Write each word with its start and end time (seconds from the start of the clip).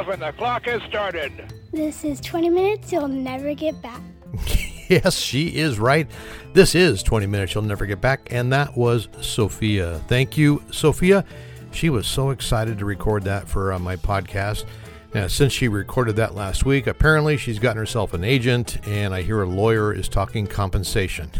off 0.00 0.08
and 0.08 0.22
the 0.22 0.32
clock 0.32 0.64
has 0.64 0.82
started. 0.84 1.30
This 1.72 2.04
is 2.04 2.22
20 2.22 2.48
minutes 2.48 2.90
you'll 2.90 3.06
never 3.06 3.52
get 3.52 3.80
back. 3.82 4.00
yes, 4.88 5.18
she 5.18 5.48
is 5.48 5.78
right. 5.78 6.10
This 6.54 6.74
is 6.74 7.02
20 7.02 7.26
minutes 7.26 7.54
you'll 7.54 7.64
never 7.64 7.84
get 7.84 8.00
back, 8.00 8.28
and 8.30 8.50
that 8.50 8.78
was 8.78 9.08
Sophia. 9.20 10.00
Thank 10.08 10.38
you, 10.38 10.62
Sophia. 10.70 11.22
She 11.72 11.90
was 11.90 12.06
so 12.06 12.30
excited 12.30 12.78
to 12.78 12.86
record 12.86 13.24
that 13.24 13.46
for 13.46 13.74
uh, 13.74 13.78
my 13.78 13.96
podcast. 13.96 14.64
Now, 15.12 15.26
since 15.26 15.52
she 15.52 15.68
recorded 15.68 16.16
that 16.16 16.34
last 16.34 16.64
week, 16.64 16.86
apparently 16.86 17.36
she's 17.36 17.58
gotten 17.58 17.76
herself 17.76 18.14
an 18.14 18.24
agent, 18.24 18.78
and 18.86 19.12
I 19.14 19.20
hear 19.20 19.42
a 19.42 19.46
lawyer 19.46 19.92
is 19.92 20.08
talking 20.08 20.46
compensation. 20.46 21.30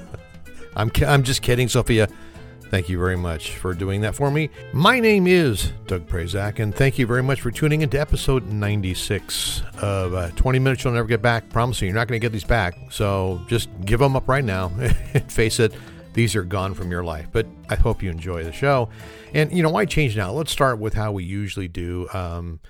I'm, 0.76 0.90
I'm 1.06 1.22
just 1.22 1.40
kidding, 1.40 1.68
Sophia. 1.68 2.08
Thank 2.70 2.88
you 2.88 2.98
very 2.98 3.16
much 3.16 3.56
for 3.56 3.74
doing 3.74 4.00
that 4.00 4.16
for 4.16 4.28
me. 4.30 4.50
My 4.72 4.98
name 4.98 5.28
is 5.28 5.72
Doug 5.86 6.08
Prazak, 6.08 6.58
and 6.58 6.74
thank 6.74 6.98
you 6.98 7.06
very 7.06 7.22
much 7.22 7.40
for 7.40 7.52
tuning 7.52 7.82
into 7.82 7.98
episode 7.98 8.48
96 8.48 9.62
of 9.80 10.14
uh, 10.14 10.30
20 10.30 10.58
Minutes 10.58 10.82
You'll 10.82 10.94
Never 10.94 11.06
Get 11.06 11.22
Back. 11.22 11.48
Promising 11.48 11.86
you're 11.86 11.94
not 11.94 12.08
going 12.08 12.20
to 12.20 12.24
get 12.24 12.32
these 12.32 12.44
back, 12.44 12.76
so 12.90 13.40
just 13.46 13.68
give 13.84 14.00
them 14.00 14.16
up 14.16 14.28
right 14.28 14.44
now 14.44 14.72
and 14.80 14.92
face 15.32 15.60
it, 15.60 15.74
these 16.14 16.34
are 16.34 16.42
gone 16.42 16.74
from 16.74 16.90
your 16.90 17.04
life. 17.04 17.28
But 17.30 17.46
I 17.68 17.76
hope 17.76 18.02
you 18.02 18.10
enjoy 18.10 18.42
the 18.42 18.52
show. 18.52 18.88
And, 19.32 19.52
you 19.52 19.62
know, 19.62 19.70
why 19.70 19.84
change 19.84 20.16
now? 20.16 20.32
Let's 20.32 20.50
start 20.50 20.80
with 20.80 20.94
how 20.94 21.12
we 21.12 21.22
usually 21.22 21.68
do. 21.68 22.08
Um, 22.12 22.60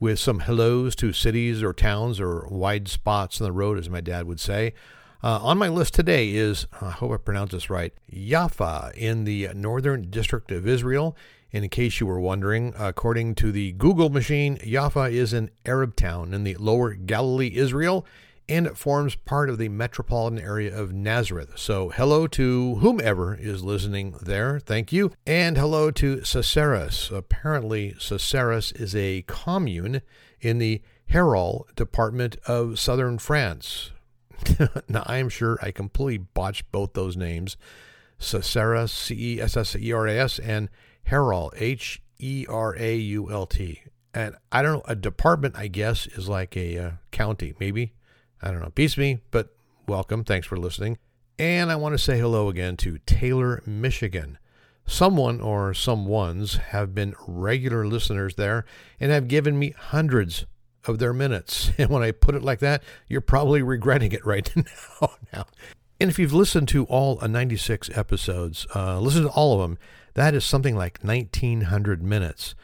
with 0.00 0.18
some 0.18 0.40
hellos 0.40 0.94
to 0.96 1.12
cities 1.12 1.62
or 1.62 1.72
towns 1.72 2.20
or 2.20 2.46
wide 2.50 2.88
spots 2.88 3.40
on 3.40 3.44
the 3.46 3.52
road, 3.52 3.78
as 3.78 3.88
my 3.88 4.00
dad 4.00 4.26
would 4.26 4.40
say. 4.40 4.74
Uh, 5.24 5.38
on 5.42 5.56
my 5.56 5.70
list 5.70 5.94
today 5.94 6.32
is, 6.32 6.66
I 6.82 6.90
hope 6.90 7.10
I 7.10 7.16
pronounce 7.16 7.52
this 7.52 7.70
right, 7.70 7.94
Jaffa 8.12 8.92
in 8.94 9.24
the 9.24 9.48
northern 9.54 10.10
district 10.10 10.52
of 10.52 10.68
Israel. 10.68 11.16
And 11.50 11.64
in 11.64 11.70
case 11.70 11.98
you 11.98 12.06
were 12.06 12.20
wondering, 12.20 12.74
according 12.78 13.36
to 13.36 13.50
the 13.50 13.72
Google 13.72 14.10
machine, 14.10 14.58
Jaffa 14.62 15.04
is 15.04 15.32
an 15.32 15.48
Arab 15.64 15.96
town 15.96 16.34
in 16.34 16.44
the 16.44 16.56
lower 16.56 16.92
Galilee, 16.92 17.52
Israel, 17.54 18.04
and 18.50 18.66
it 18.66 18.76
forms 18.76 19.14
part 19.14 19.48
of 19.48 19.56
the 19.56 19.70
metropolitan 19.70 20.38
area 20.38 20.78
of 20.78 20.92
Nazareth. 20.92 21.52
So, 21.56 21.88
hello 21.88 22.26
to 22.26 22.74
whomever 22.74 23.34
is 23.34 23.64
listening 23.64 24.16
there. 24.20 24.60
Thank 24.60 24.92
you. 24.92 25.10
And 25.26 25.56
hello 25.56 25.90
to 25.92 26.18
Cesseras. 26.18 27.10
Apparently, 27.10 27.94
Cesseras 27.98 28.78
is 28.78 28.94
a 28.94 29.22
commune 29.22 30.02
in 30.42 30.58
the 30.58 30.82
Hérault 31.10 31.74
department 31.76 32.36
of 32.46 32.78
southern 32.78 33.16
France. 33.16 33.90
now, 34.88 35.02
I 35.06 35.18
am 35.18 35.28
sure 35.28 35.58
I 35.62 35.70
completely 35.70 36.18
botched 36.18 36.70
both 36.72 36.92
those 36.92 37.16
names 37.16 37.56
Cesseras, 38.18 38.90
C 38.90 39.36
E 39.36 39.40
S 39.40 39.56
S 39.56 39.76
E 39.76 39.92
R 39.92 40.06
A 40.06 40.18
S, 40.18 40.38
and 40.38 40.68
Hérault, 41.08 41.52
H 41.56 42.02
E 42.18 42.46
R 42.48 42.76
A 42.78 42.96
U 42.96 43.30
L 43.30 43.46
T. 43.46 43.82
And 44.14 44.36
I 44.52 44.62
don't 44.62 44.74
know, 44.74 44.82
a 44.86 44.94
department, 44.94 45.56
I 45.56 45.66
guess, 45.66 46.06
is 46.06 46.28
like 46.28 46.56
a 46.56 46.78
uh, 46.78 46.90
county, 47.10 47.54
maybe. 47.58 47.92
I 48.40 48.50
don't 48.50 48.60
know. 48.60 48.72
Beats 48.74 48.96
me, 48.96 49.20
but 49.30 49.54
welcome. 49.88 50.22
Thanks 50.22 50.46
for 50.46 50.56
listening. 50.56 50.98
And 51.38 51.72
I 51.72 51.76
want 51.76 51.94
to 51.94 51.98
say 51.98 52.18
hello 52.18 52.48
again 52.48 52.76
to 52.78 52.98
Taylor, 53.06 53.62
Michigan. 53.66 54.38
Someone 54.86 55.40
or 55.40 55.74
some 55.74 56.06
ones 56.06 56.56
have 56.56 56.94
been 56.94 57.14
regular 57.26 57.86
listeners 57.86 58.36
there 58.36 58.64
and 59.00 59.10
have 59.10 59.28
given 59.28 59.58
me 59.58 59.74
hundreds 59.76 60.46
of 60.86 60.98
their 60.98 61.12
minutes. 61.12 61.70
And 61.78 61.90
when 61.90 62.02
I 62.02 62.10
put 62.10 62.34
it 62.34 62.42
like 62.42 62.60
that, 62.60 62.82
you're 63.08 63.20
probably 63.20 63.62
regretting 63.62 64.12
it 64.12 64.24
right 64.24 64.50
now. 64.56 65.10
now. 65.32 65.46
And 66.00 66.10
if 66.10 66.18
you've 66.18 66.32
listened 66.32 66.68
to 66.68 66.84
all 66.84 67.16
96 67.16 67.90
episodes, 67.96 68.66
uh, 68.74 68.98
listen 69.00 69.22
to 69.22 69.28
all 69.28 69.54
of 69.54 69.60
them, 69.60 69.78
that 70.14 70.34
is 70.34 70.44
something 70.44 70.76
like 70.76 70.98
1900 71.02 72.02
minutes, 72.02 72.54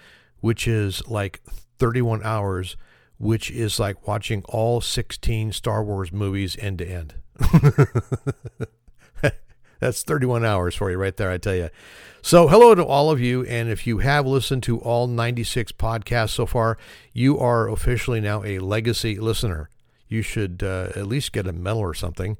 which 0.40 0.66
is 0.66 1.06
like 1.08 1.40
31 1.78 2.22
hours 2.22 2.76
which 3.20 3.50
is 3.50 3.78
like 3.78 4.08
watching 4.08 4.42
all 4.48 4.80
16 4.80 5.52
Star 5.52 5.84
Wars 5.84 6.10
movies 6.10 6.56
end 6.58 6.78
to 6.78 6.86
end. 6.88 7.14
That's 9.80 10.02
31 10.02 10.44
hours 10.44 10.74
for 10.74 10.90
you 10.90 10.98
right 10.98 11.16
there, 11.16 11.30
I 11.30 11.38
tell 11.38 11.54
you. 11.54 11.70
So, 12.22 12.48
hello 12.48 12.74
to 12.74 12.84
all 12.84 13.10
of 13.10 13.18
you. 13.18 13.44
And 13.46 13.70
if 13.70 13.86
you 13.86 13.98
have 13.98 14.26
listened 14.26 14.62
to 14.64 14.78
all 14.78 15.06
96 15.06 15.72
podcasts 15.72 16.30
so 16.30 16.44
far, 16.44 16.76
you 17.14 17.38
are 17.38 17.68
officially 17.68 18.20
now 18.20 18.44
a 18.44 18.58
legacy 18.58 19.18
listener. 19.18 19.70
You 20.06 20.20
should 20.20 20.62
uh, 20.62 20.90
at 20.94 21.06
least 21.06 21.32
get 21.32 21.46
a 21.46 21.52
medal 21.52 21.80
or 21.80 21.94
something. 21.94 22.36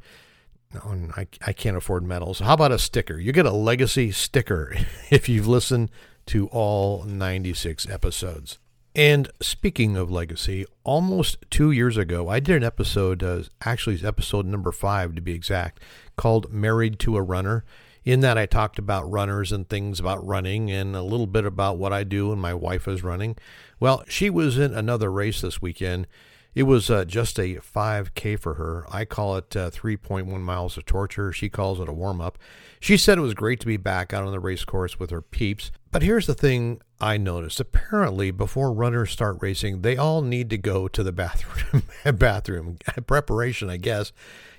No, 0.74 1.08
I, 1.16 1.26
I 1.44 1.52
can't 1.52 1.76
afford 1.76 2.04
medals. 2.04 2.40
How 2.40 2.54
about 2.54 2.72
a 2.72 2.78
sticker? 2.78 3.18
You 3.18 3.32
get 3.32 3.46
a 3.46 3.52
legacy 3.52 4.12
sticker 4.12 4.76
if 5.10 5.28
you've 5.28 5.48
listened 5.48 5.90
to 6.26 6.46
all 6.48 7.04
96 7.04 7.88
episodes. 7.88 8.58
And 8.94 9.30
speaking 9.40 9.96
of 9.96 10.10
legacy, 10.10 10.66
almost 10.82 11.38
two 11.48 11.70
years 11.70 11.96
ago, 11.96 12.28
I 12.28 12.40
did 12.40 12.56
an 12.56 12.64
episode, 12.64 13.22
uh, 13.22 13.44
actually, 13.62 13.94
it's 13.94 14.04
episode 14.04 14.46
number 14.46 14.72
five 14.72 15.14
to 15.14 15.20
be 15.20 15.32
exact, 15.32 15.80
called 16.16 16.52
Married 16.52 16.98
to 17.00 17.16
a 17.16 17.22
Runner. 17.22 17.64
In 18.04 18.20
that, 18.20 18.36
I 18.36 18.46
talked 18.46 18.78
about 18.78 19.08
runners 19.08 19.52
and 19.52 19.68
things 19.68 20.00
about 20.00 20.26
running 20.26 20.70
and 20.70 20.96
a 20.96 21.02
little 21.02 21.28
bit 21.28 21.44
about 21.44 21.76
what 21.76 21.92
I 21.92 22.02
do 22.02 22.30
when 22.30 22.38
my 22.38 22.54
wife 22.54 22.88
is 22.88 23.04
running. 23.04 23.36
Well, 23.78 24.02
she 24.08 24.28
was 24.28 24.58
in 24.58 24.74
another 24.74 25.12
race 25.12 25.40
this 25.40 25.62
weekend. 25.62 26.08
It 26.54 26.64
was 26.64 26.90
uh, 26.90 27.04
just 27.04 27.38
a 27.38 27.56
5K 27.56 28.38
for 28.40 28.54
her. 28.54 28.86
I 28.90 29.04
call 29.04 29.36
it 29.36 29.54
uh, 29.54 29.70
3.1 29.70 30.26
miles 30.40 30.76
of 30.76 30.84
torture. 30.84 31.32
She 31.32 31.48
calls 31.48 31.78
it 31.78 31.88
a 31.88 31.92
warm 31.92 32.20
up. 32.20 32.38
She 32.80 32.96
said 32.96 33.18
it 33.18 33.22
was 33.22 33.34
great 33.34 33.60
to 33.60 33.66
be 33.66 33.76
back 33.76 34.12
out 34.12 34.24
on 34.24 34.32
the 34.32 34.40
race 34.40 34.64
course 34.64 34.98
with 34.98 35.10
her 35.10 35.22
peeps. 35.22 35.70
But 35.92 36.02
here's 36.02 36.26
the 36.26 36.34
thing 36.34 36.80
I 37.00 37.16
noticed. 37.16 37.58
Apparently, 37.58 38.30
before 38.30 38.72
runners 38.72 39.10
start 39.10 39.38
racing, 39.40 39.82
they 39.82 39.96
all 39.96 40.22
need 40.22 40.48
to 40.50 40.58
go 40.58 40.86
to 40.86 41.02
the 41.02 41.12
bathroom. 41.12 41.82
bathroom 42.16 42.78
preparation, 43.06 43.68
I 43.68 43.76
guess. 43.76 44.12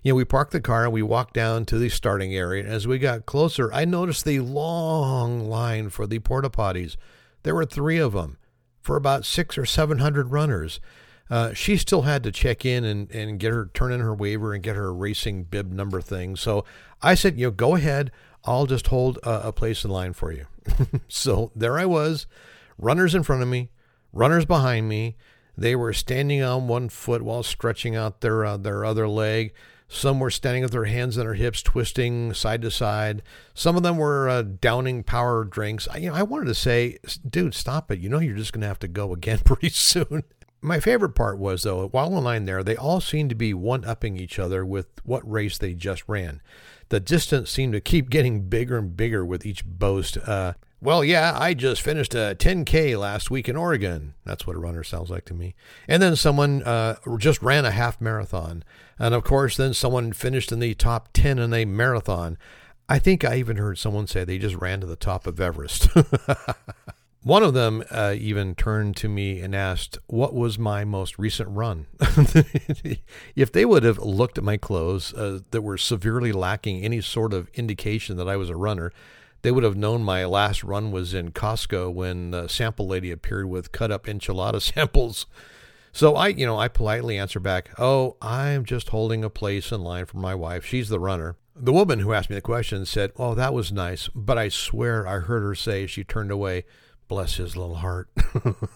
You 0.04 0.12
know, 0.12 0.16
we 0.18 0.26
parked 0.26 0.52
the 0.52 0.60
car 0.60 0.84
and 0.84 0.94
we 0.94 1.02
walked 1.02 1.34
down 1.34 1.66
to 1.66 1.78
the 1.78 1.90
starting 1.90 2.36
area. 2.36 2.64
And 2.64 2.74
as 2.74 2.86
we 2.86 3.00
got 3.00 3.26
closer, 3.26 3.72
I 3.72 3.86
noticed 3.86 4.26
the 4.26 4.42
long 4.42 5.48
line 5.48 5.90
for 5.90 6.06
the 6.06 6.20
porta 6.20 6.50
potties. 6.50 6.98
There 7.44 7.56
were 7.56 7.66
three 7.66 7.98
of 7.98 8.12
them 8.12 8.38
for 8.82 8.98
about 8.98 9.26
six 9.26 9.58
or 9.58 9.66
seven 9.66 10.00
hundred 10.00 10.32
runners. 10.32 10.82
Uh, 11.30 11.54
she 11.54 11.78
still 11.78 12.02
had 12.02 12.24
to 12.24 12.32
check 12.32 12.66
in 12.66 12.84
and, 12.84 13.10
and 13.12 13.40
get 13.40 13.54
her 13.54 13.70
turn 13.74 13.94
in 13.94 14.02
her 14.02 14.14
waiver 14.14 14.54
and 14.54 14.62
get 14.62 14.76
her 14.76 14.94
racing 14.94 15.44
bib 15.44 15.72
number 15.72 16.02
thing. 16.02 16.36
So 16.36 16.66
I 17.02 17.16
said, 17.16 17.40
you 17.40 17.48
know, 17.48 17.52
go 17.52 17.76
ahead. 17.76 18.12
I'll 18.46 18.66
just 18.66 18.88
hold 18.88 19.18
a, 19.24 19.50
a 19.50 19.52
place 19.54 19.84
in 19.84 19.92
line 19.92 20.14
for 20.14 20.32
you. 20.32 20.48
so 21.08 21.52
there 21.56 21.78
I 21.78 21.86
was, 21.86 22.26
runners 22.78 23.16
in 23.16 23.24
front 23.24 23.42
of 23.42 23.48
me, 23.48 23.70
runners 24.14 24.46
behind 24.46 24.90
me. 24.90 25.18
They 25.58 25.76
were 25.76 25.94
standing 25.94 26.42
on 26.42 26.68
one 26.68 26.90
foot 26.90 27.22
while 27.22 27.44
stretching 27.44 27.96
out 27.96 28.22
their 28.22 28.46
uh, 28.46 28.58
their 28.58 28.86
other 28.86 29.08
leg. 29.08 29.54
Some 29.94 30.22
were 30.22 30.32
standing 30.32 30.64
with 30.64 30.72
their 30.72 30.86
hands 30.86 31.18
on 31.18 31.26
their 31.26 31.34
hips, 31.34 31.62
twisting 31.62 32.34
side 32.34 32.62
to 32.62 32.72
side. 32.72 33.22
Some 33.54 33.76
of 33.76 33.84
them 33.84 33.98
were 33.98 34.30
uh, 34.30 34.44
downing 34.44 35.04
power 35.04 35.44
drinks. 35.44 35.86
I, 35.90 35.98
you 35.98 36.10
know, 36.10 36.16
I 36.16 36.24
wanted 36.24 36.46
to 36.46 36.56
say, 36.56 36.98
dude, 37.30 37.54
stop 37.54 37.92
it. 37.92 38.00
You 38.00 38.08
know, 38.08 38.20
you're 38.20 38.38
just 38.38 38.54
going 38.54 38.62
to 38.62 38.68
have 38.68 38.80
to 38.80 38.88
go 38.88 39.12
again 39.12 39.40
pretty 39.46 39.68
soon. 39.68 40.24
My 40.64 40.80
favorite 40.80 41.16
part 41.16 41.40
was, 41.40 41.64
though, 41.64 41.88
while 41.88 42.16
in 42.16 42.24
line 42.24 42.46
there, 42.46 42.64
they 42.64 42.76
all 42.76 43.02
seemed 43.02 43.30
to 43.32 43.36
be 43.36 43.54
one 43.54 43.84
upping 43.84 44.18
each 44.18 44.38
other 44.38 44.64
with 44.64 44.88
what 45.04 45.30
race 45.30 45.58
they 45.58 45.74
just 45.74 46.04
ran. 46.08 46.40
The 46.90 47.00
distance 47.00 47.50
seemed 47.50 47.74
to 47.74 47.82
keep 47.82 48.12
getting 48.12 48.48
bigger 48.48 48.78
and 48.78 48.96
bigger 48.96 49.26
with 49.26 49.44
each 49.44 49.66
boast. 49.66 50.18
Uh, 50.18 50.54
well, 50.80 51.04
yeah, 51.04 51.36
I 51.36 51.56
just 51.56 51.82
finished 51.82 52.14
a 52.14 52.36
10K 52.38 52.98
last 53.00 53.32
week 53.32 53.50
in 53.50 53.56
Oregon. 53.56 54.14
That's 54.24 54.46
what 54.46 54.56
a 54.56 54.60
runner 54.60 54.84
sounds 54.84 55.10
like 55.10 55.26
to 55.26 55.34
me. 55.34 55.56
And 55.88 56.02
then 56.02 56.16
someone 56.16 56.62
uh, 56.64 56.98
just 57.18 57.42
ran 57.42 57.66
a 57.66 57.72
half 57.72 58.00
marathon. 58.00 58.64
And 59.00 59.16
of 59.16 59.24
course, 59.24 59.58
then 59.58 59.74
someone 59.74 60.14
finished 60.14 60.52
in 60.52 60.60
the 60.60 60.76
top 60.76 61.10
10 61.14 61.40
in 61.40 61.54
a 61.54 61.66
marathon. 61.66 62.38
I 62.88 63.00
think 63.00 63.24
I 63.24 63.38
even 63.38 63.58
heard 63.58 63.80
someone 63.80 64.06
say 64.06 64.24
they 64.24 64.38
just 64.38 64.56
ran 64.56 64.82
to 64.82 64.88
the 64.88 64.96
top 64.96 65.26
of 65.26 65.40
Everest. 65.40 65.88
One 67.24 67.44
of 67.44 67.54
them 67.54 67.84
uh, 67.92 68.16
even 68.18 68.56
turned 68.56 68.96
to 68.98 69.08
me 69.08 69.42
and 69.42 69.56
asked, 69.56 70.00
What 70.08 70.34
was 70.34 70.58
my 70.58 70.84
most 70.84 71.20
recent 71.20 71.50
run? 71.50 71.86
if 73.36 73.52
they 73.52 73.64
would 73.64 73.84
have 73.84 74.00
looked 74.00 74.40
at 74.40 74.44
my 74.44 74.58
clothes 74.58 75.14
uh, 75.14 75.40
that 75.52 75.62
were 75.62 75.78
severely 75.78 76.32
lacking 76.32 76.84
any 76.84 77.00
sort 77.00 77.34
of 77.34 77.48
indication 77.54 78.18
that 78.18 78.28
I 78.28 78.38
was 78.38 78.50
a 78.50 78.56
runner, 78.56 78.92
they 79.44 79.52
would 79.52 79.64
have 79.64 79.78
known 79.78 80.04
my 80.04 80.26
last 80.26 80.64
run 80.64 80.92
was 80.92 81.14
in 81.14 81.32
Costco 81.32 81.94
when 81.94 82.32
the 82.32 82.48
sample 82.48 82.88
lady 82.88 83.12
appeared 83.12 83.48
with 83.48 83.72
cut 83.72 83.92
up 83.92 84.06
enchilada 84.06 84.60
samples. 84.74 85.28
So 85.92 86.16
I, 86.16 86.30
you 86.30 86.48
know, 86.48 86.58
I 86.58 86.70
politely 86.70 87.20
answer 87.20 87.40
back, 87.40 87.70
"Oh, 87.78 88.18
I'm 88.20 88.66
just 88.66 88.90
holding 88.90 89.24
a 89.24 89.30
place 89.30 89.72
in 89.72 89.82
line 89.82 90.06
for 90.06 90.18
my 90.18 90.34
wife. 90.34 90.66
She's 90.66 90.90
the 90.90 91.00
runner." 91.00 91.36
The 91.56 91.74
woman 91.74 92.00
who 92.00 92.14
asked 92.14 92.30
me 92.32 92.36
the 92.36 92.42
question 92.42 92.84
said, 92.86 93.12
"Oh, 93.18 93.36
that 93.36 93.54
was 93.54 93.72
nice, 93.72 94.08
but 94.16 94.40
I 94.40 94.50
swear 94.50 95.06
I 95.06 95.20
heard 95.20 95.44
her 95.44 95.54
say 95.54 95.84
as 95.84 95.92
she 95.92 96.04
turned 96.04 96.32
away." 96.32 96.64
Bless 97.12 97.36
his 97.36 97.58
little 97.58 97.76
heart. 97.76 98.08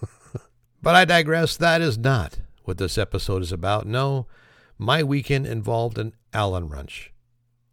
but 0.82 0.94
I 0.94 1.06
digress. 1.06 1.56
That 1.56 1.80
is 1.80 1.98
not 1.98 2.40
what 2.66 2.78
this 2.78 2.98
episode 2.98 3.42
is 3.42 3.54
about. 3.54 3.88
No, 3.88 4.28
my 4.78 5.04
weekend 5.04 5.48
involved 5.48 5.98
an 5.98 6.12
Allen 6.34 6.68
wrench. 6.68 7.14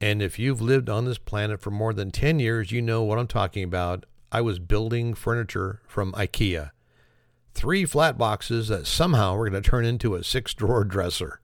And 0.01 0.23
if 0.23 0.39
you've 0.39 0.63
lived 0.63 0.89
on 0.89 1.05
this 1.05 1.19
planet 1.19 1.61
for 1.61 1.73
more 1.73 1.93
than 1.93 2.13
10 2.13 2.39
years, 2.39 2.71
you 2.71 2.81
know 2.81 3.03
what 3.03 3.19
I'm 3.19 3.27
talking 3.27 3.65
about. 3.65 4.07
I 4.31 4.41
was 4.41 4.61
building 4.61 5.15
furniture 5.15 5.81
from 5.89 6.13
IKEA. 6.13 6.71
three 7.55 7.85
flat 7.85 8.17
boxes 8.17 8.69
that 8.69 8.87
somehow 8.87 9.35
were 9.35 9.51
going 9.51 9.61
to 9.61 9.69
turn 9.69 9.85
into 9.85 10.15
a 10.15 10.23
six 10.23 10.55
drawer 10.55 10.85
dresser. 10.85 11.41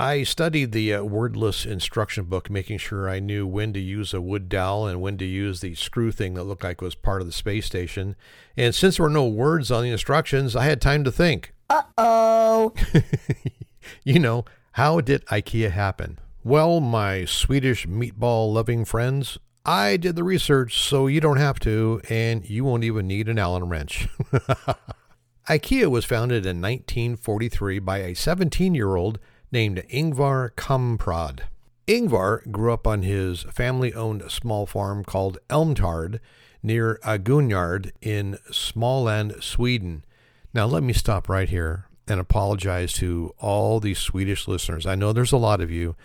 I 0.00 0.22
studied 0.22 0.70
the 0.70 0.94
uh, 0.94 1.02
wordless 1.02 1.66
instruction 1.66 2.26
book, 2.26 2.48
making 2.48 2.78
sure 2.78 3.10
I 3.10 3.18
knew 3.18 3.48
when 3.48 3.72
to 3.72 3.80
use 3.80 4.14
a 4.14 4.20
wood 4.20 4.48
dowel 4.48 4.86
and 4.86 5.00
when 5.00 5.18
to 5.18 5.24
use 5.24 5.60
the 5.60 5.74
screw 5.74 6.12
thing 6.12 6.34
that 6.34 6.44
looked 6.44 6.62
like 6.62 6.80
it 6.80 6.84
was 6.84 6.94
part 6.94 7.20
of 7.20 7.26
the 7.26 7.32
space 7.32 7.66
station. 7.66 8.14
And 8.56 8.76
since 8.76 8.96
there 8.96 9.04
were 9.04 9.10
no 9.10 9.26
words 9.26 9.72
on 9.72 9.82
the 9.82 9.90
instructions, 9.90 10.54
I 10.54 10.64
had 10.64 10.80
time 10.80 11.02
to 11.02 11.10
think. 11.10 11.52
Uh 11.68 11.82
oh. 11.98 12.74
you 14.04 14.20
know, 14.20 14.44
how 14.72 15.00
did 15.00 15.26
IKEA 15.26 15.72
happen? 15.72 16.20
Well, 16.44 16.78
my 16.78 17.24
Swedish 17.24 17.84
meatball 17.88 18.52
loving 18.52 18.84
friends, 18.84 19.36
I 19.66 19.96
did 19.96 20.14
the 20.14 20.22
research 20.22 20.78
so 20.78 21.08
you 21.08 21.20
don't 21.20 21.38
have 21.38 21.58
to, 21.60 22.00
and 22.08 22.48
you 22.48 22.64
won't 22.64 22.84
even 22.84 23.08
need 23.08 23.28
an 23.28 23.40
Allen 23.40 23.68
wrench. 23.68 24.06
IKEA 25.48 25.88
was 25.88 26.04
founded 26.04 26.46
in 26.46 26.62
1943 26.62 27.80
by 27.80 27.98
a 27.98 28.14
17 28.14 28.76
year 28.76 28.94
old 28.94 29.18
named 29.50 29.82
Ingvar 29.90 30.50
Kamprad. 30.52 31.40
Ingvar 31.86 32.50
grew 32.50 32.72
up 32.72 32.86
on 32.86 33.02
his 33.02 33.42
family 33.44 33.94
owned 33.94 34.30
small 34.30 34.66
farm 34.66 35.04
called 35.04 35.38
Elmtaryd 35.48 36.20
near 36.62 36.98
Agunnaryd 37.02 37.92
in 38.00 38.38
Småland, 38.50 39.42
Sweden. 39.42 40.04
Now, 40.52 40.66
let 40.66 40.82
me 40.82 40.92
stop 40.92 41.28
right 41.28 41.48
here 41.48 41.86
and 42.06 42.20
apologize 42.20 42.92
to 42.94 43.34
all 43.38 43.80
these 43.80 43.98
Swedish 43.98 44.48
listeners. 44.48 44.86
I 44.86 44.94
know 44.94 45.12
there's 45.12 45.32
a 45.32 45.38
lot 45.38 45.60
of 45.60 45.70
you. 45.70 45.96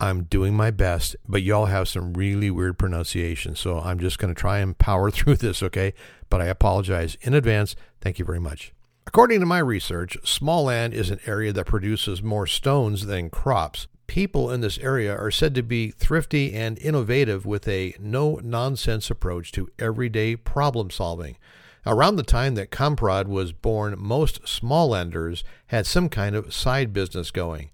I'm 0.00 0.24
doing 0.24 0.54
my 0.54 0.70
best, 0.70 1.16
but 1.26 1.42
y'all 1.42 1.66
have 1.66 1.88
some 1.88 2.14
really 2.14 2.50
weird 2.50 2.78
pronunciations. 2.78 3.58
So 3.58 3.80
I'm 3.80 3.98
just 3.98 4.18
going 4.18 4.32
to 4.32 4.40
try 4.40 4.58
and 4.58 4.78
power 4.78 5.10
through 5.12 5.36
this, 5.36 5.62
okay? 5.62 5.94
But 6.30 6.40
I 6.40 6.46
apologize 6.46 7.16
in 7.20 7.34
advance. 7.34 7.74
Thank 8.00 8.18
you 8.18 8.24
very 8.24 8.40
much. 8.40 8.72
According 9.08 9.40
to 9.40 9.46
my 9.46 9.58
research, 9.58 10.18
small 10.22 10.64
land 10.64 10.92
is 10.92 11.08
an 11.08 11.20
area 11.24 11.50
that 11.54 11.64
produces 11.64 12.22
more 12.22 12.46
stones 12.46 13.06
than 13.06 13.30
crops. 13.30 13.86
People 14.06 14.50
in 14.50 14.60
this 14.60 14.76
area 14.80 15.16
are 15.16 15.30
said 15.30 15.54
to 15.54 15.62
be 15.62 15.90
thrifty 15.90 16.52
and 16.52 16.78
innovative 16.78 17.46
with 17.46 17.66
a 17.66 17.94
no 17.98 18.38
nonsense 18.44 19.10
approach 19.10 19.50
to 19.52 19.70
everyday 19.78 20.36
problem 20.36 20.90
solving. 20.90 21.38
Around 21.86 22.16
the 22.16 22.22
time 22.22 22.54
that 22.56 22.70
Kamprad 22.70 23.28
was 23.28 23.52
born, 23.52 23.94
most 23.96 24.42
Smålanders 24.42 25.42
had 25.68 25.86
some 25.86 26.10
kind 26.10 26.36
of 26.36 26.52
side 26.52 26.92
business 26.92 27.30
going. 27.30 27.70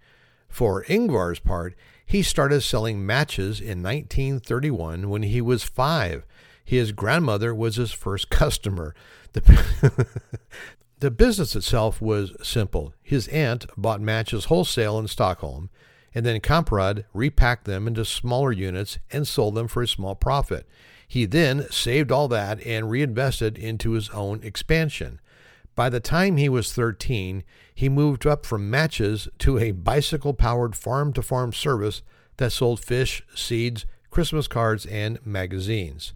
For 0.49 0.85
Ingvar's 0.85 1.41
part, 1.41 1.75
he 2.07 2.23
started 2.23 2.61
selling 2.61 3.05
matches 3.05 3.61
in 3.61 3.83
1931 3.83 5.11
when 5.11 5.25
he 5.25 5.41
was 5.41 5.65
five. 5.65 6.25
His 6.65 6.93
grandmother 6.93 7.53
was 7.53 7.75
his 7.75 7.91
first 7.91 8.31
customer. 8.31 8.95
The, 9.33 10.07
the 11.05 11.11
business 11.11 11.55
itself 11.55 12.01
was 12.01 12.33
simple. 12.43 12.95
His 13.03 13.29
aunt 13.29 13.67
bought 13.77 14.01
matches 14.01 14.47
wholesale 14.47 14.99
in 14.99 15.07
Stockholm, 15.07 15.69
and 16.15 16.25
then 16.25 16.41
Kamprad 16.41 17.05
repacked 17.13 17.67
them 17.67 17.87
into 17.87 18.07
smaller 18.07 18.51
units 18.51 18.97
and 19.11 19.29
sold 19.29 19.55
them 19.55 19.69
for 19.69 19.83
a 19.83 19.87
small 19.87 20.15
profit. 20.15 20.67
He 21.07 21.27
then 21.27 21.71
saved 21.71 22.11
all 22.11 22.27
that 22.29 22.67
and 22.67 22.89
reinvested 22.89 23.59
into 23.59 23.91
his 23.91 24.09
own 24.09 24.43
expansion. 24.43 25.21
By 25.75 25.91
the 25.91 26.01
time 26.01 26.39
he 26.39 26.49
was 26.49 26.73
13, 26.73 27.45
he 27.75 27.91
moved 27.91 28.27
up 28.27 28.47
from 28.47 28.71
matches 28.71 29.29
to 29.41 29.59
a 29.59 29.73
bicycle 29.73 30.33
powered 30.33 30.75
farm 30.75 31.13
to 31.13 31.21
farm 31.21 31.53
service 31.53 32.01
that 32.39 32.51
sold 32.51 32.81
fish, 32.81 33.23
seeds, 33.35 33.85
Christmas 34.11 34.49
cards, 34.49 34.87
and 34.87 35.19
magazines. 35.27 36.15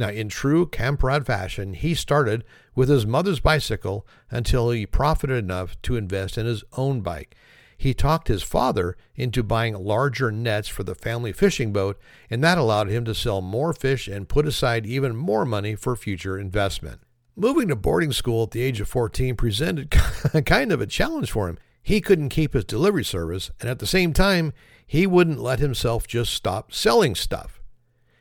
Now, 0.00 0.08
in 0.08 0.30
true 0.30 0.64
Kamprad 0.64 1.26
fashion, 1.26 1.74
he 1.74 1.94
started 1.94 2.42
with 2.74 2.88
his 2.88 3.04
mother's 3.04 3.38
bicycle 3.38 4.06
until 4.30 4.70
he 4.70 4.86
profited 4.86 5.36
enough 5.36 5.80
to 5.82 5.96
invest 5.96 6.38
in 6.38 6.46
his 6.46 6.64
own 6.72 7.02
bike. 7.02 7.36
He 7.76 7.92
talked 7.92 8.28
his 8.28 8.42
father 8.42 8.96
into 9.14 9.42
buying 9.42 9.74
larger 9.74 10.32
nets 10.32 10.68
for 10.68 10.84
the 10.84 10.94
family 10.94 11.34
fishing 11.34 11.70
boat, 11.70 12.00
and 12.30 12.42
that 12.42 12.56
allowed 12.56 12.88
him 12.88 13.04
to 13.04 13.14
sell 13.14 13.42
more 13.42 13.74
fish 13.74 14.08
and 14.08 14.26
put 14.26 14.46
aside 14.46 14.86
even 14.86 15.14
more 15.14 15.44
money 15.44 15.74
for 15.74 15.94
future 15.94 16.38
investment. 16.38 17.02
Moving 17.36 17.68
to 17.68 17.76
boarding 17.76 18.12
school 18.12 18.44
at 18.44 18.52
the 18.52 18.62
age 18.62 18.80
of 18.80 18.88
14 18.88 19.36
presented 19.36 19.90
kind 20.46 20.72
of 20.72 20.80
a 20.80 20.86
challenge 20.86 21.30
for 21.30 21.46
him. 21.46 21.58
He 21.82 22.00
couldn't 22.00 22.30
keep 22.30 22.54
his 22.54 22.64
delivery 22.64 23.04
service, 23.04 23.50
and 23.60 23.68
at 23.68 23.80
the 23.80 23.86
same 23.86 24.14
time, 24.14 24.54
he 24.86 25.06
wouldn't 25.06 25.40
let 25.40 25.58
himself 25.58 26.06
just 26.06 26.32
stop 26.32 26.72
selling 26.72 27.14
stuff. 27.14 27.60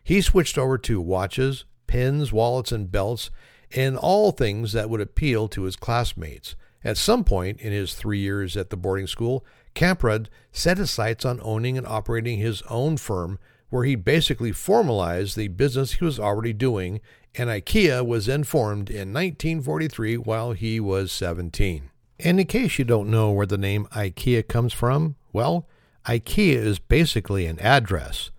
He 0.03 0.21
switched 0.21 0.57
over 0.57 0.77
to 0.79 0.99
watches, 0.99 1.65
pens, 1.89 2.31
wallets, 2.31 2.71
and 2.71 2.91
belts, 2.91 3.31
and 3.75 3.97
all 3.97 4.31
things 4.31 4.73
that 4.73 4.89
would 4.89 5.01
appeal 5.01 5.47
to 5.49 5.63
his 5.63 5.75
classmates. 5.75 6.55
At 6.83 6.97
some 6.97 7.23
point 7.23 7.59
in 7.59 7.73
his 7.73 7.95
three 7.95 8.19
years 8.19 8.55
at 8.55 8.69
the 8.69 8.77
boarding 8.77 9.07
school, 9.07 9.43
Kamprad 9.75 10.27
set 10.51 10.77
his 10.77 10.91
sights 10.91 11.25
on 11.25 11.39
owning 11.41 11.77
and 11.77 11.87
operating 11.87 12.37
his 12.37 12.61
own 12.69 12.97
firm, 12.97 13.39
where 13.69 13.83
he 13.83 13.95
basically 13.95 14.51
formalized 14.51 15.35
the 15.35 15.47
business 15.47 15.93
he 15.93 16.05
was 16.05 16.19
already 16.19 16.53
doing, 16.53 17.01
and 17.35 17.49
IKEA 17.49 18.05
was 18.05 18.27
then 18.27 18.43
formed 18.43 18.89
in 18.89 19.11
1943 19.11 20.17
while 20.17 20.53
he 20.53 20.79
was 20.79 21.11
17. 21.11 21.89
And 22.19 22.39
in 22.39 22.45
case 22.45 22.77
you 22.77 22.85
don't 22.85 23.09
know 23.09 23.31
where 23.31 23.47
the 23.47 23.57
name 23.57 23.87
IKEA 23.91 24.47
comes 24.47 24.73
from, 24.73 25.15
well, 25.33 25.67
IKEA 26.05 26.55
is 26.55 26.79
basically 26.79 27.45
an 27.45 27.59
address. 27.59 28.31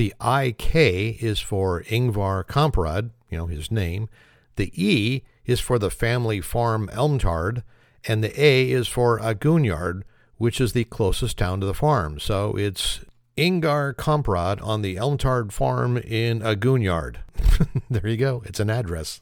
The 0.00 0.14
IK 0.24 0.74
is 1.22 1.40
for 1.40 1.82
Ingvar 1.82 2.46
Kamprad, 2.46 3.10
you 3.28 3.36
know, 3.36 3.48
his 3.48 3.70
name. 3.70 4.08
The 4.56 4.72
E 4.74 5.24
is 5.44 5.60
for 5.60 5.78
the 5.78 5.90
family 5.90 6.40
farm 6.40 6.88
Elmtaryd, 6.94 7.62
and 8.08 8.24
the 8.24 8.32
A 8.42 8.70
is 8.70 8.88
for 8.88 9.18
Agunnaryd, 9.20 10.04
which 10.38 10.58
is 10.58 10.72
the 10.72 10.84
closest 10.84 11.36
town 11.36 11.60
to 11.60 11.66
the 11.66 11.74
farm. 11.74 12.18
So 12.18 12.56
it's 12.56 13.00
Ingvar 13.36 13.92
Kamprad 13.92 14.66
on 14.66 14.80
the 14.80 14.96
Elmtaryd 14.96 15.52
farm 15.52 15.98
in 15.98 16.40
Agunnaryd. 16.40 17.16
there 17.90 18.08
you 18.08 18.16
go. 18.16 18.42
It's 18.46 18.58
an 18.58 18.70
address. 18.70 19.20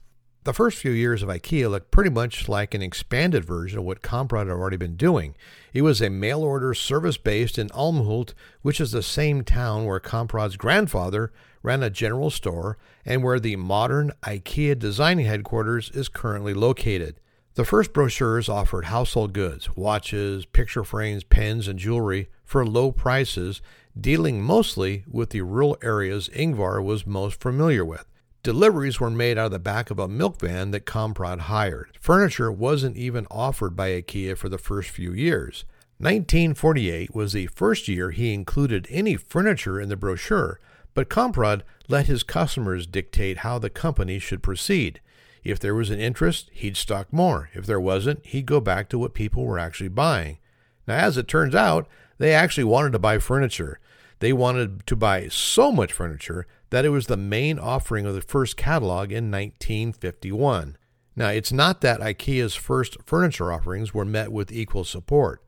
The 0.49 0.55
first 0.55 0.79
few 0.79 0.93
years 0.93 1.23
of 1.23 1.29
IKEA 1.29 1.69
looked 1.69 1.91
pretty 1.91 2.09
much 2.09 2.49
like 2.49 2.73
an 2.73 2.81
expanded 2.81 3.45
version 3.45 3.81
of 3.81 3.85
what 3.85 4.01
Kamprad 4.01 4.47
had 4.47 4.49
already 4.49 4.79
been 4.79 4.97
doing. 4.97 5.35
It 5.75 5.83
was 5.83 6.01
a 6.01 6.09
mail 6.09 6.43
order 6.43 6.73
service 6.73 7.19
based 7.19 7.59
in 7.59 7.69
Älmhult, 7.69 8.33
which 8.63 8.81
is 8.81 8.93
the 8.93 9.03
same 9.03 9.45
town 9.45 9.85
where 9.85 10.01
Kamprad's 10.01 10.57
grandfather 10.57 11.35
ran 11.63 11.83
a 11.83 11.91
general 11.91 12.31
store 12.31 12.79
and 13.05 13.23
where 13.23 13.39
the 13.39 13.57
modern 13.57 14.11
IKEA 14.23 14.79
design 14.79 15.19
headquarters 15.19 15.91
is 15.91 16.09
currently 16.09 16.55
located. 16.55 17.21
The 17.53 17.67
first 17.67 17.93
brochures 17.93 18.49
offered 18.49 18.87
household 18.87 19.35
goods, 19.35 19.77
watches, 19.77 20.47
picture 20.47 20.83
frames, 20.83 21.25
pens, 21.25 21.69
and 21.69 21.79
jewelry 21.79 22.31
for 22.43 22.65
low 22.65 22.91
prices, 22.91 23.61
dealing 24.01 24.41
mostly 24.41 25.05
with 25.07 25.29
the 25.29 25.43
rural 25.43 25.77
areas 25.83 26.31
Ingvar 26.31 26.83
was 26.83 27.07
most 27.07 27.39
familiar 27.39 27.85
with. 27.85 28.07
Deliveries 28.49 28.99
were 28.99 29.11
made 29.11 29.37
out 29.37 29.45
of 29.45 29.53
the 29.53 29.59
back 29.59 29.91
of 29.91 29.99
a 29.99 30.09
milk 30.09 30.41
van 30.41 30.71
that 30.71 30.87
Kamprad 30.87 31.41
hired. 31.41 31.91
Furniture 32.01 32.51
wasn't 32.51 32.97
even 32.97 33.27
offered 33.31 33.77
by 33.77 33.91
IKEA 33.91 34.39
for 34.39 34.49
the 34.49 34.57
first 34.57 34.89
few 34.89 35.13
years. 35.13 35.67
1948 35.99 37.15
was 37.15 37.35
the 37.35 37.49
first 37.49 37.89
year 37.89 38.11
he 38.11 38.33
included 38.33 38.87
any 38.89 39.17
furniture 39.17 39.79
in 39.79 39.91
the 39.91 39.99
brochure, 39.99 40.61
but 40.95 41.11
Kamprad 41.11 41.61
let 41.89 42.07
his 42.07 42.23
customers 42.23 42.87
dictate 42.87 43.45
how 43.45 43.59
the 43.59 43.69
company 43.69 44.19
should 44.19 44.43
proceed. 44.43 45.03
If 45.45 45.61
there 45.61 45.75
was 45.75 45.91
an 45.91 46.01
interest, 46.01 46.49
he'd 46.55 46.79
stock 46.79 47.13
more. 47.13 47.51
If 47.53 47.67
there 47.67 47.79
wasn't, 47.79 48.25
he'd 48.25 48.47
go 48.47 48.61
back 48.63 48.89
to 48.89 48.99
what 48.99 49.13
people 49.13 49.45
were 49.45 49.59
actually 49.59 49.91
buying. 49.91 50.39
Now, 50.87 50.97
as 50.97 51.19
it 51.19 51.29
turns 51.29 51.55
out, 51.55 51.87
they 52.17 52.33
actually 52.33 52.65
wanted 52.65 52.93
to 52.93 52.99
buy 52.99 53.19
furniture. 53.19 53.79
They 54.21 54.33
wanted 54.33 54.87
to 54.87 54.97
buy 54.97 55.29
so 55.29 55.71
much 55.71 55.93
furniture 55.93 56.47
that 56.71 56.85
it 56.85 56.91
was 56.91 57.07
the 57.07 57.17
main 57.17 57.59
offering 57.59 58.07
of 58.07 58.15
the 58.15 58.21
first 58.21 58.57
catalog 58.57 59.11
in 59.11 59.31
1951. 59.31 60.77
Now, 61.17 61.29
it's 61.29 61.53
not 61.53 61.81
that 61.81 62.01
IKEA's 62.01 62.55
first 62.55 62.97
furniture 63.05 63.53
offerings 63.53 63.93
were 63.93 64.05
met 64.05 64.31
with 64.31 64.53
equal 64.53 64.85
support. 64.85 65.43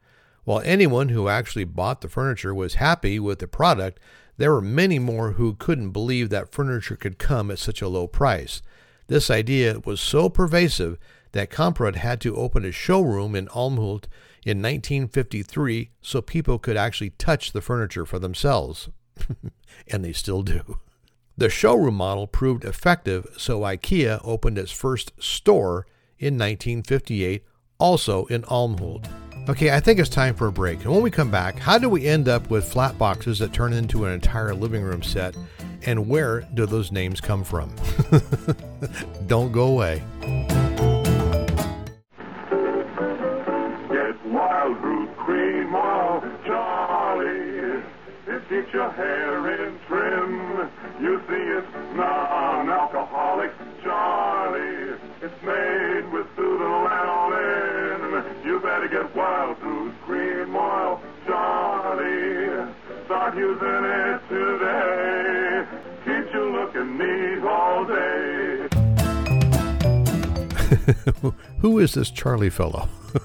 While 0.44 0.62
anyone 0.64 1.10
who 1.10 1.28
actually 1.28 1.64
bought 1.64 2.00
the 2.00 2.08
furniture 2.08 2.54
was 2.54 2.74
happy 2.74 3.20
with 3.20 3.38
the 3.38 3.46
product, 3.46 4.00
there 4.36 4.52
were 4.52 4.62
many 4.62 4.98
more 4.98 5.32
who 5.32 5.54
couldn't 5.54 5.90
believe 5.90 6.30
that 6.30 6.50
furniture 6.52 6.96
could 6.96 7.18
come 7.18 7.50
at 7.50 7.58
such 7.58 7.82
a 7.82 7.88
low 7.88 8.06
price. 8.06 8.62
This 9.06 9.30
idea 9.30 9.80
was 9.84 10.00
so 10.00 10.28
pervasive 10.28 10.98
that 11.32 11.50
Kamprad 11.50 11.96
had 11.96 12.20
to 12.22 12.36
open 12.36 12.64
a 12.64 12.72
showroom 12.72 13.36
in 13.36 13.46
Älmhult 13.48 14.06
in 14.44 14.62
1953 14.62 15.90
so 16.00 16.22
people 16.22 16.58
could 16.58 16.76
actually 16.76 17.10
touch 17.10 17.52
the 17.52 17.60
furniture 17.60 18.06
for 18.06 18.18
themselves. 18.18 18.88
and 19.88 20.04
they 20.04 20.12
still 20.12 20.42
do. 20.42 20.80
The 21.40 21.48
showroom 21.48 21.94
model 21.94 22.26
proved 22.26 22.66
effective, 22.66 23.26
so 23.38 23.60
IKEA 23.60 24.20
opened 24.22 24.58
its 24.58 24.70
first 24.70 25.12
store 25.18 25.86
in 26.18 26.34
1958, 26.34 27.42
also 27.78 28.26
in 28.26 28.42
Älmhult. 28.42 29.08
Okay, 29.48 29.70
I 29.70 29.80
think 29.80 29.98
it's 29.98 30.10
time 30.10 30.34
for 30.34 30.48
a 30.48 30.52
break. 30.52 30.84
And 30.84 30.92
when 30.92 31.00
we 31.00 31.10
come 31.10 31.30
back, 31.30 31.58
how 31.58 31.78
do 31.78 31.88
we 31.88 32.04
end 32.04 32.28
up 32.28 32.50
with 32.50 32.70
flat 32.70 32.98
boxes 32.98 33.38
that 33.38 33.54
turn 33.54 33.72
into 33.72 34.04
an 34.04 34.12
entire 34.12 34.54
living 34.54 34.82
room 34.82 35.02
set? 35.02 35.34
And 35.86 36.06
where 36.06 36.42
do 36.52 36.66
those 36.66 36.92
names 36.92 37.22
come 37.22 37.42
from? 37.42 37.74
Don't 39.26 39.50
go 39.50 39.68
away. 39.68 40.02
Get 40.20 40.50
wild 44.26 44.76
root 44.82 45.16
cream, 45.16 45.74
oh, 45.74 46.20
Charlie. 46.44 47.82
It 48.26 48.46
keeps 48.50 48.74
your 48.74 48.90
hair 48.90 49.66
in 49.66 49.78
non-alcoholic 52.00 53.52
Charlie. 53.82 54.96
It's 55.20 55.42
made 55.42 56.10
with 56.12 56.26
pseudolanolin. 56.36 58.44
You 58.44 58.60
better 58.60 58.88
get 58.88 59.14
Wild 59.14 59.60
Goose 59.60 59.92
Cream 60.06 60.56
Oil, 60.56 60.98
Charlie. 61.26 62.72
Start 63.04 63.36
using 63.36 63.84
it 63.84 64.20
today. 64.30 65.66
Keeps 66.06 66.32
you 66.32 66.50
looking 66.52 66.96
neat 66.96 67.44
all 67.46 67.84
day. 67.84 68.66
Who 71.60 71.78
is 71.78 71.92
this 71.92 72.10
Charlie 72.10 72.48
fellow? 72.50 72.88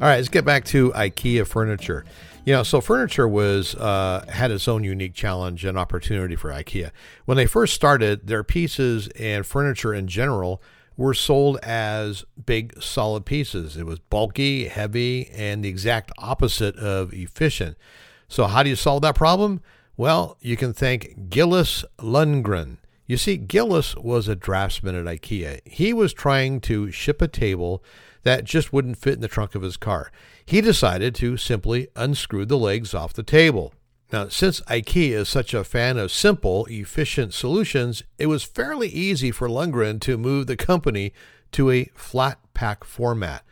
All 0.00 0.08
right, 0.08 0.16
let's 0.16 0.30
get 0.30 0.46
back 0.46 0.64
to 0.66 0.92
IKEA 0.92 1.46
furniture. 1.46 2.04
You 2.50 2.56
know, 2.56 2.62
so 2.64 2.80
furniture 2.80 3.28
was 3.28 3.76
uh, 3.76 4.24
had 4.28 4.50
its 4.50 4.66
own 4.66 4.82
unique 4.82 5.14
challenge 5.14 5.64
and 5.64 5.78
opportunity 5.78 6.34
for 6.34 6.50
IKEA. 6.50 6.90
When 7.24 7.36
they 7.36 7.46
first 7.46 7.74
started, 7.74 8.26
their 8.26 8.42
pieces 8.42 9.06
and 9.16 9.46
furniture 9.46 9.94
in 9.94 10.08
general 10.08 10.60
were 10.96 11.14
sold 11.14 11.58
as 11.62 12.24
big, 12.44 12.82
solid 12.82 13.24
pieces. 13.24 13.76
It 13.76 13.86
was 13.86 14.00
bulky, 14.00 14.66
heavy, 14.66 15.30
and 15.30 15.64
the 15.64 15.68
exact 15.68 16.10
opposite 16.18 16.74
of 16.74 17.14
efficient. 17.14 17.78
So, 18.26 18.48
how 18.48 18.64
do 18.64 18.68
you 18.68 18.74
solve 18.74 19.02
that 19.02 19.14
problem? 19.14 19.60
Well, 19.96 20.36
you 20.40 20.56
can 20.56 20.72
thank 20.72 21.28
Gillis 21.30 21.84
Lundgren. 22.00 22.78
You 23.06 23.16
see, 23.16 23.36
Gillis 23.36 23.94
was 23.94 24.26
a 24.26 24.34
draftsman 24.34 24.96
at 24.96 25.04
IKEA. 25.04 25.60
He 25.64 25.92
was 25.92 26.12
trying 26.12 26.60
to 26.62 26.90
ship 26.90 27.22
a 27.22 27.28
table 27.28 27.84
that 28.22 28.44
just 28.44 28.72
wouldn't 28.72 28.98
fit 28.98 29.14
in 29.14 29.20
the 29.20 29.28
trunk 29.28 29.54
of 29.54 29.62
his 29.62 29.76
car. 29.76 30.10
He 30.50 30.60
decided 30.60 31.14
to 31.14 31.36
simply 31.36 31.86
unscrew 31.94 32.44
the 32.44 32.58
legs 32.58 32.92
off 32.92 33.12
the 33.12 33.22
table. 33.22 33.72
Now, 34.12 34.26
since 34.26 34.60
IKEA 34.62 35.12
is 35.12 35.28
such 35.28 35.54
a 35.54 35.62
fan 35.62 35.96
of 35.96 36.10
simple, 36.10 36.66
efficient 36.68 37.32
solutions, 37.34 38.02
it 38.18 38.26
was 38.26 38.42
fairly 38.42 38.88
easy 38.88 39.30
for 39.30 39.48
Lundgren 39.48 40.00
to 40.00 40.18
move 40.18 40.48
the 40.48 40.56
company 40.56 41.12
to 41.52 41.70
a 41.70 41.84
flat 41.94 42.40
pack 42.52 42.82
format. 42.82 43.44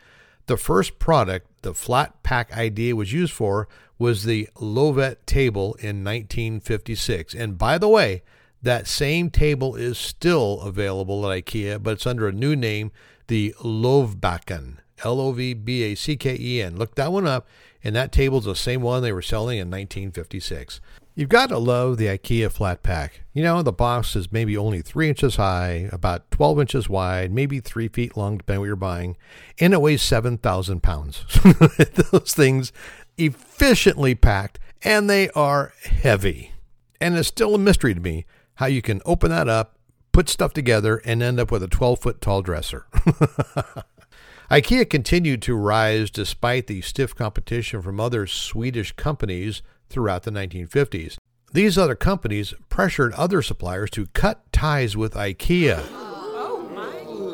The 0.47 0.57
first 0.57 0.99
product 0.99 1.47
the 1.61 1.73
flat 1.73 2.21
pack 2.21 2.51
idea 2.57 2.97
was 2.97 3.13
used 3.13 3.31
for 3.31 3.69
was 3.97 4.25
the 4.25 4.49
Lovet 4.59 5.25
table 5.25 5.75
in 5.75 6.03
1956. 6.03 7.33
And 7.33 7.57
by 7.57 7.77
the 7.77 7.87
way, 7.87 8.23
that 8.61 8.87
same 8.87 9.29
table 9.29 9.77
is 9.77 9.97
still 9.97 10.59
available 10.59 11.31
at 11.31 11.45
IKEA, 11.45 11.81
but 11.81 11.91
it's 11.91 12.05
under 12.05 12.27
a 12.27 12.33
new 12.33 12.57
name, 12.57 12.91
the 13.27 13.55
Lovbacken. 13.61 14.79
L 15.03 15.19
O 15.19 15.31
V 15.31 15.53
B 15.53 15.83
A 15.83 15.95
C 15.95 16.15
K 16.15 16.37
E 16.39 16.61
N. 16.61 16.77
Look 16.77 16.95
that 16.95 17.11
one 17.11 17.27
up, 17.27 17.47
and 17.83 17.95
that 17.95 18.11
table's 18.11 18.45
the 18.45 18.55
same 18.55 18.81
one 18.81 19.01
they 19.01 19.11
were 19.11 19.21
selling 19.21 19.57
in 19.57 19.69
1956. 19.69 20.81
You've 21.15 21.27
got 21.27 21.49
to 21.49 21.57
love 21.57 21.97
the 21.97 22.05
IKEA 22.05 22.49
flat 22.49 22.81
pack. 22.81 23.23
You 23.33 23.43
know, 23.43 23.61
the 23.61 23.73
box 23.73 24.15
is 24.15 24.31
maybe 24.31 24.55
only 24.55 24.81
three 24.81 25.09
inches 25.09 25.35
high, 25.35 25.89
about 25.91 26.31
12 26.31 26.61
inches 26.61 26.89
wide, 26.89 27.31
maybe 27.33 27.59
three 27.59 27.89
feet 27.89 28.15
long, 28.15 28.37
depending 28.37 28.59
on 28.59 28.61
what 28.61 28.67
you're 28.67 28.75
buying, 28.77 29.17
and 29.59 29.73
it 29.73 29.81
weighs 29.81 30.01
7,000 30.01 30.81
pounds. 30.81 31.25
Those 32.11 32.33
things 32.33 32.71
efficiently 33.17 34.15
packed, 34.15 34.59
and 34.81 35.09
they 35.09 35.29
are 35.31 35.73
heavy. 35.83 36.53
And 37.01 37.17
it's 37.17 37.27
still 37.27 37.53
a 37.53 37.59
mystery 37.59 37.93
to 37.93 37.99
me 37.99 38.25
how 38.55 38.67
you 38.67 38.81
can 38.81 39.01
open 39.05 39.29
that 39.29 39.49
up, 39.49 39.77
put 40.13 40.29
stuff 40.29 40.53
together, 40.53 41.01
and 41.03 41.21
end 41.21 41.39
up 41.39 41.51
with 41.51 41.63
a 41.63 41.67
12 41.67 41.99
foot 41.99 42.21
tall 42.21 42.41
dresser. 42.41 42.87
IKEA 44.51 44.89
continued 44.89 45.43
to 45.43 45.53
rise 45.53 46.09
despite 46.09 46.65
the 46.65 46.81
stiff 46.81 47.13
competition 47.13 47.83
from 47.83 47.99
other 47.99 48.25
Swedish 48.25 48.93
companies 48.93 49.61
throughout 49.89 50.23
the 50.23 50.31
1950s. 50.31 51.17
These 51.53 51.77
other 51.77 51.93
companies 51.93 52.55
pressured 52.67 53.13
other 53.13 53.43
suppliers 53.43 53.91
to 53.91 54.07
cut 54.07 54.51
ties 54.51 54.97
with 54.97 55.13
IKEA. 55.13 55.83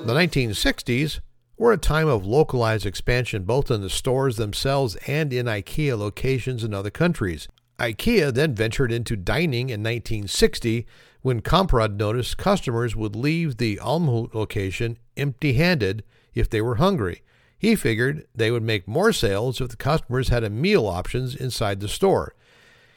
The 0.05 0.13
1960s 0.13 1.21
were 1.57 1.71
a 1.71 1.77
time 1.77 2.09
of 2.09 2.25
localized 2.25 2.85
expansion 2.85 3.43
both 3.43 3.71
in 3.71 3.79
the 3.79 3.89
stores 3.89 4.35
themselves 4.35 4.97
and 5.07 5.31
in 5.31 5.45
IKEA 5.45 5.97
locations 5.97 6.65
in 6.65 6.73
other 6.73 6.91
countries. 6.91 7.47
IKEA 7.79 8.33
then 8.33 8.53
ventured 8.53 8.91
into 8.91 9.15
dining 9.15 9.69
in 9.69 9.81
1960 9.81 10.85
when 11.21 11.41
Kamprad 11.41 11.95
noticed 11.95 12.37
customers 12.37 12.93
would 12.93 13.15
leave 13.15 13.55
the 13.55 13.77
Älmhult 13.77 14.33
location 14.33 14.97
empty 15.15 15.53
handed 15.53 16.03
if 16.35 16.49
they 16.49 16.61
were 16.61 16.75
hungry. 16.75 17.23
He 17.57 17.75
figured 17.75 18.27
they 18.35 18.51
would 18.51 18.61
make 18.61 18.87
more 18.87 19.11
sales 19.11 19.59
if 19.59 19.69
the 19.69 19.77
customers 19.77 20.29
had 20.29 20.43
a 20.43 20.49
meal 20.49 20.85
options 20.85 21.35
inside 21.35 21.79
the 21.79 21.87
store. 21.87 22.35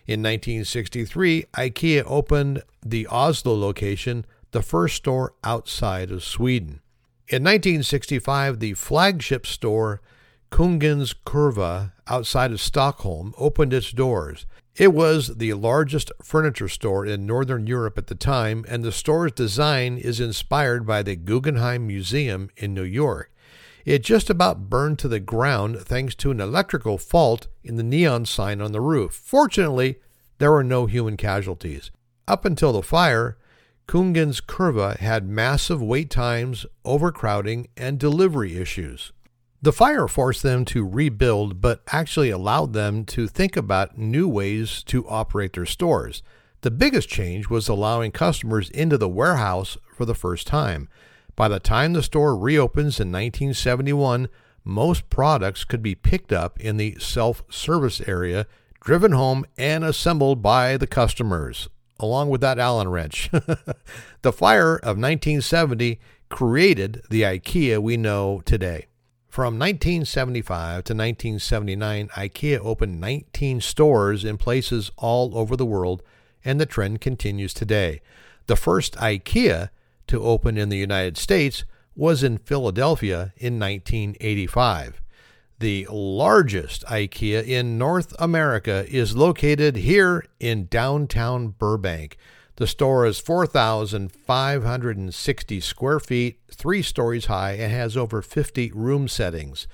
In 0.07 0.21
1963, 0.21 1.45
IKEA 1.55 2.03
opened 2.07 2.63
the 2.85 3.07
Oslo 3.07 3.55
location, 3.55 4.27
the 4.51 4.63
first 4.63 4.97
store 4.97 5.35
outside 5.45 6.11
of 6.11 6.25
Sweden. 6.25 6.81
In 7.29 7.45
1965, 7.45 8.59
the 8.59 8.75
flagship 8.75 9.47
store 9.47 10.01
Kungens 10.51 11.15
Kurva 11.27 11.93
outside 12.07 12.53
of 12.53 12.61
Stockholm 12.61 13.35
opened 13.37 13.73
its 13.73 13.93
doors. 13.93 14.47
It 14.79 14.95
was 14.95 15.39
the 15.39 15.55
largest 15.55 16.13
furniture 16.23 16.69
store 16.69 17.05
in 17.05 17.27
Northern 17.27 17.67
Europe 17.67 17.99
at 17.99 18.07
the 18.07 18.15
time, 18.15 18.65
and 18.69 18.85
the 18.85 18.93
store's 18.93 19.33
design 19.33 19.99
is 19.99 20.21
inspired 20.21 20.87
by 20.87 21.03
the 21.03 21.17
Guggenheim 21.17 21.85
Museum 21.85 22.49
in 22.57 22.75
New 22.75 22.85
York. 22.85 23.33
It 23.85 24.05
just 24.05 24.31
about 24.31 24.71
burned 24.71 25.01
to 25.01 25.09
the 25.09 25.19
ground 25.19 25.81
thanks 25.81 26.15
to 26.17 26.31
an 26.31 26.41
electrical 26.41 26.97
fault 26.97 27.49
in 27.65 27.75
the 27.75 27.83
neon 27.83 28.25
sign 28.25 28.61
on 28.61 28.71
the 28.71 28.81
roof. 28.81 29.15
Fortunately, 29.15 29.99
there 30.39 30.53
were 30.53 30.63
no 30.63 30.87
human 30.87 31.17
casualties. 31.17 31.91
Up 32.29 32.45
until 32.45 32.73
the 32.73 32.81
fire, 32.81 33.37
Kungens 33.89 34.41
Kurva 34.41 34.97
had 34.99 35.29
massive 35.29 35.83
wait 35.83 36.09
times, 36.09 36.67
overcrowding, 36.85 37.67
and 37.77 37.99
delivery 37.99 38.57
issues. 38.57 39.11
The 39.61 39.73
fire 39.73 40.07
forced 40.07 40.45
them 40.45 40.65
to 40.67 40.87
rebuild, 40.87 41.61
but 41.61 41.83
actually 41.89 42.31
allowed 42.31 42.75
them 42.75 43.05
to 43.07 43.27
think 43.27 43.57
about 43.57 43.99
new 43.99 44.29
ways 44.29 44.85
to 44.85 45.09
operate 45.09 45.55
their 45.55 45.67
stores. 45.67 46.23
The 46.61 46.71
biggest 46.71 47.09
change 47.09 47.49
was 47.49 47.69
allowing 47.69 48.13
customers 48.13 48.71
into 48.71 48.97
the 48.97 49.09
warehouse 49.09 49.77
for 49.97 50.05
the 50.05 50.15
first 50.15 50.47
time. 50.47 50.89
By 51.35 51.49
the 51.49 51.59
time 51.59 51.93
the 51.93 52.05
store 52.05 52.37
reopens 52.37 53.01
in 53.01 53.09
1971, 53.09 54.29
most 54.65 55.11
products 55.11 55.65
could 55.65 55.83
be 55.83 55.97
picked 55.97 56.33
up 56.33 56.61
in 56.61 56.77
the 56.77 56.97
self 57.01 57.43
service 57.51 58.01
area, 58.03 58.47
driven 58.81 59.11
home, 59.11 59.45
and 59.57 59.83
assembled 59.83 60.41
by 60.41 60.77
the 60.77 60.87
customers, 60.87 61.69
along 61.99 62.29
with 62.29 62.41
that 62.43 62.61
Allen 62.61 62.89
wrench. 62.89 63.29
the 64.23 64.33
fire 64.33 64.77
of 64.77 64.99
1970 64.99 65.99
created 66.29 67.03
the 67.11 67.23
IKEA 67.23 67.83
we 67.83 67.97
know 67.97 68.41
today. 68.45 68.87
From 69.29 69.59
1975 69.59 70.85
to 70.85 70.95
1979, 70.95 72.09
IKEA 72.09 72.59
opened 72.61 73.01
19 73.01 73.61
stores 73.61 74.25
in 74.25 74.39
places 74.39 74.91
all 74.97 75.37
over 75.37 75.55
the 75.55 75.67
world, 75.67 76.03
and 76.45 76.59
the 76.59 76.67
trend 76.67 77.01
continues 77.01 77.53
today. 77.53 78.01
The 78.47 78.57
first 78.57 78.97
IKEA 78.97 79.69
to 80.07 80.23
open 80.23 80.57
in 80.57 80.71
the 80.71 80.79
United 80.79 81.19
States 81.19 81.65
was 81.95 82.23
in 82.23 82.39
Philadelphia 82.39 83.35
in 83.37 83.59
1985. 83.59 85.03
The 85.59 85.87
largest 85.91 86.85
IKEA 86.87 87.45
in 87.47 87.77
North 87.77 88.15
America 88.19 88.87
is 88.89 89.17
located 89.17 89.77
here 89.77 90.25
in 90.41 90.67
downtown 90.67 91.49
Burbank. 91.49 92.17
The 92.59 92.67
store 92.67 93.07
is 93.07 93.19
4,560 93.21 95.61
square 95.61 96.01
feet, 96.01 96.41
three 96.53 96.83
stories 96.83 97.27
high, 97.27 97.53
and 97.53 97.71
has 97.71 97.97
over 97.97 98.21
50 98.21 98.73
room 98.73 99.07
settings. 99.07 99.69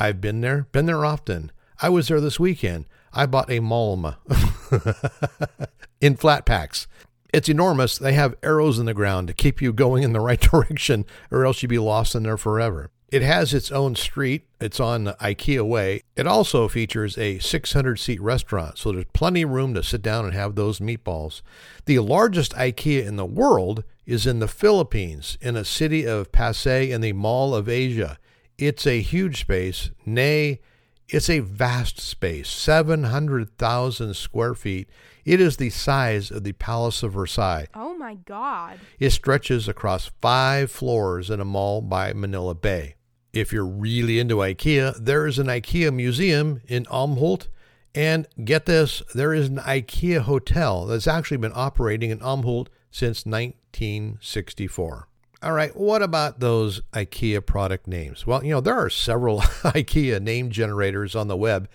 I've 0.00 0.20
been 0.20 0.40
there, 0.40 0.66
been 0.72 0.86
there 0.86 1.04
often. 1.04 1.52
I 1.80 1.90
was 1.90 2.08
there 2.08 2.20
this 2.20 2.40
weekend. 2.40 2.86
I 3.12 3.26
bought 3.26 3.52
a 3.52 3.60
Malm 3.60 4.16
in 6.00 6.16
flat 6.16 6.44
packs. 6.44 6.88
It's 7.32 7.48
enormous. 7.48 7.96
They 7.96 8.14
have 8.14 8.34
arrows 8.42 8.80
in 8.80 8.86
the 8.86 8.94
ground 8.94 9.28
to 9.28 9.34
keep 9.34 9.62
you 9.62 9.72
going 9.72 10.02
in 10.02 10.12
the 10.12 10.18
right 10.18 10.40
direction, 10.50 11.04
or 11.30 11.46
else 11.46 11.62
you'd 11.62 11.68
be 11.68 11.78
lost 11.78 12.16
in 12.16 12.24
there 12.24 12.36
forever. 12.36 12.90
It 13.10 13.22
has 13.22 13.54
its 13.54 13.72
own 13.72 13.94
street. 13.94 14.46
It's 14.60 14.78
on 14.78 15.06
IKEA 15.06 15.66
Way. 15.66 16.02
It 16.14 16.26
also 16.26 16.68
features 16.68 17.16
a 17.16 17.38
600 17.38 17.98
seat 17.98 18.20
restaurant, 18.20 18.76
so 18.76 18.92
there's 18.92 19.06
plenty 19.14 19.42
of 19.42 19.50
room 19.50 19.72
to 19.74 19.82
sit 19.82 20.02
down 20.02 20.26
and 20.26 20.34
have 20.34 20.54
those 20.56 20.78
meatballs. 20.78 21.40
The 21.86 22.00
largest 22.00 22.54
IKEA 22.54 23.06
in 23.06 23.16
the 23.16 23.24
world 23.24 23.82
is 24.04 24.26
in 24.26 24.40
the 24.40 24.48
Philippines, 24.48 25.38
in 25.40 25.56
a 25.56 25.64
city 25.64 26.06
of 26.06 26.32
Pasay 26.32 26.90
in 26.90 27.00
the 27.00 27.14
Mall 27.14 27.54
of 27.54 27.66
Asia. 27.66 28.18
It's 28.58 28.86
a 28.86 29.00
huge 29.00 29.40
space, 29.40 29.90
nay, 30.04 30.60
it's 31.08 31.30
a 31.30 31.38
vast 31.38 32.00
space, 32.00 32.50
700,000 32.50 34.14
square 34.14 34.54
feet. 34.54 34.90
It 35.24 35.40
is 35.40 35.56
the 35.56 35.70
size 35.70 36.30
of 36.30 36.44
the 36.44 36.52
Palace 36.52 37.02
of 37.02 37.14
Versailles. 37.14 37.68
Oh 37.74 37.96
my 37.96 38.16
God. 38.16 38.78
It 38.98 39.10
stretches 39.10 39.68
across 39.68 40.10
five 40.20 40.70
floors 40.70 41.30
in 41.30 41.40
a 41.40 41.46
mall 41.46 41.80
by 41.80 42.12
Manila 42.12 42.54
Bay. 42.54 42.96
If 43.32 43.52
you're 43.52 43.66
really 43.66 44.18
into 44.18 44.36
IKEA, 44.36 44.96
there 44.96 45.26
is 45.26 45.38
an 45.38 45.46
IKEA 45.46 45.92
museum 45.92 46.62
in 46.66 46.84
Älmhult, 46.86 47.48
And 47.94 48.26
get 48.44 48.66
this, 48.66 49.02
there 49.14 49.34
is 49.34 49.48
an 49.48 49.58
IKEA 49.58 50.20
hotel 50.20 50.86
that's 50.86 51.06
actually 51.06 51.36
been 51.38 51.52
operating 51.54 52.10
in 52.10 52.20
Älmhult 52.20 52.68
since 52.90 53.26
1964. 53.26 55.08
All 55.40 55.52
right, 55.52 55.76
what 55.76 56.02
about 56.02 56.40
those 56.40 56.80
IKEA 56.92 57.44
product 57.44 57.86
names? 57.86 58.26
Well, 58.26 58.42
you 58.42 58.50
know, 58.50 58.60
there 58.60 58.74
are 58.74 58.90
several 58.90 59.40
IKEA 59.62 60.20
name 60.20 60.50
generators 60.50 61.14
on 61.14 61.28
the 61.28 61.36
web 61.36 61.68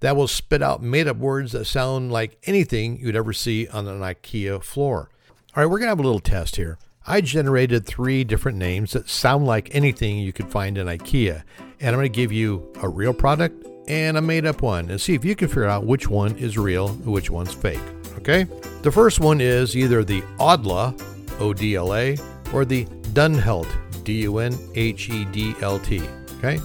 that 0.00 0.14
will 0.14 0.28
spit 0.28 0.62
out 0.62 0.82
made 0.82 1.08
up 1.08 1.16
words 1.16 1.52
that 1.52 1.64
sound 1.64 2.12
like 2.12 2.38
anything 2.44 3.00
you'd 3.00 3.16
ever 3.16 3.32
see 3.32 3.66
on 3.68 3.88
an 3.88 4.00
IKEA 4.00 4.62
floor. 4.62 5.10
All 5.56 5.62
right, 5.62 5.66
we're 5.66 5.78
going 5.78 5.86
to 5.86 5.90
have 5.90 5.98
a 5.98 6.02
little 6.02 6.20
test 6.20 6.56
here. 6.56 6.78
I 7.08 7.22
generated 7.22 7.86
three 7.86 8.22
different 8.22 8.58
names 8.58 8.92
that 8.92 9.08
sound 9.08 9.46
like 9.46 9.74
anything 9.74 10.18
you 10.18 10.30
could 10.30 10.50
find 10.50 10.76
in 10.76 10.88
IKEA, 10.88 11.42
and 11.80 11.88
I'm 11.88 11.94
going 11.94 12.04
to 12.04 12.10
give 12.10 12.32
you 12.32 12.70
a 12.82 12.88
real 12.88 13.14
product 13.14 13.66
and 13.88 14.18
a 14.18 14.20
made 14.20 14.44
up 14.44 14.60
one 14.60 14.90
and 14.90 15.00
see 15.00 15.14
if 15.14 15.24
you 15.24 15.34
can 15.34 15.48
figure 15.48 15.64
out 15.64 15.86
which 15.86 16.10
one 16.10 16.36
is 16.36 16.58
real 16.58 16.88
and 16.88 17.06
which 17.06 17.30
one's 17.30 17.54
fake. 17.54 17.80
Okay? 18.18 18.44
The 18.82 18.92
first 18.92 19.20
one 19.20 19.40
is 19.40 19.74
either 19.74 20.04
the 20.04 20.20
Odla, 20.38 21.00
O 21.40 21.54
D 21.54 21.76
L 21.76 21.94
A, 21.94 22.18
or 22.52 22.66
the 22.66 22.84
Dunhelt, 23.14 23.68
D 24.04 24.20
U 24.24 24.36
N 24.36 24.54
H 24.74 25.08
E 25.08 25.24
D 25.24 25.54
L 25.62 25.78
T. 25.78 26.02
Okay? 26.36 26.58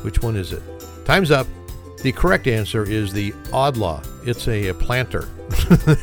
Which 0.00 0.22
one 0.22 0.36
is 0.36 0.52
it? 0.54 0.62
Time's 1.04 1.30
up. 1.30 1.46
The 2.04 2.12
correct 2.12 2.46
answer 2.46 2.84
is 2.84 3.14
the 3.14 3.32
Odla. 3.48 4.06
It's 4.28 4.46
a, 4.46 4.68
a 4.68 4.74
planter 4.74 5.22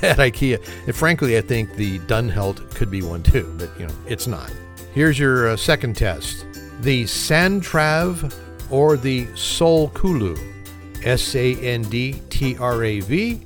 at 0.02 0.18
IKEA. 0.18 0.58
And 0.88 0.96
frankly, 0.96 1.38
I 1.38 1.42
think 1.42 1.76
the 1.76 2.00
Dunhelt 2.00 2.74
could 2.74 2.90
be 2.90 3.04
one 3.04 3.22
too, 3.22 3.54
but 3.60 3.70
you 3.80 3.86
know, 3.86 3.94
it's 4.08 4.26
not. 4.26 4.52
Here's 4.96 5.20
your 5.20 5.50
uh, 5.50 5.56
second 5.56 5.96
test. 5.96 6.48
The 6.80 7.04
Sandtrav 7.04 8.34
or 8.72 8.98
the 8.98 9.28
Solkulu, 9.28 10.40
S 11.06 11.36
A 11.36 11.54
N 11.58 11.84
D 11.84 12.20
T 12.32 12.58
R 12.58 12.84
A 12.84 13.02
V, 13.02 13.40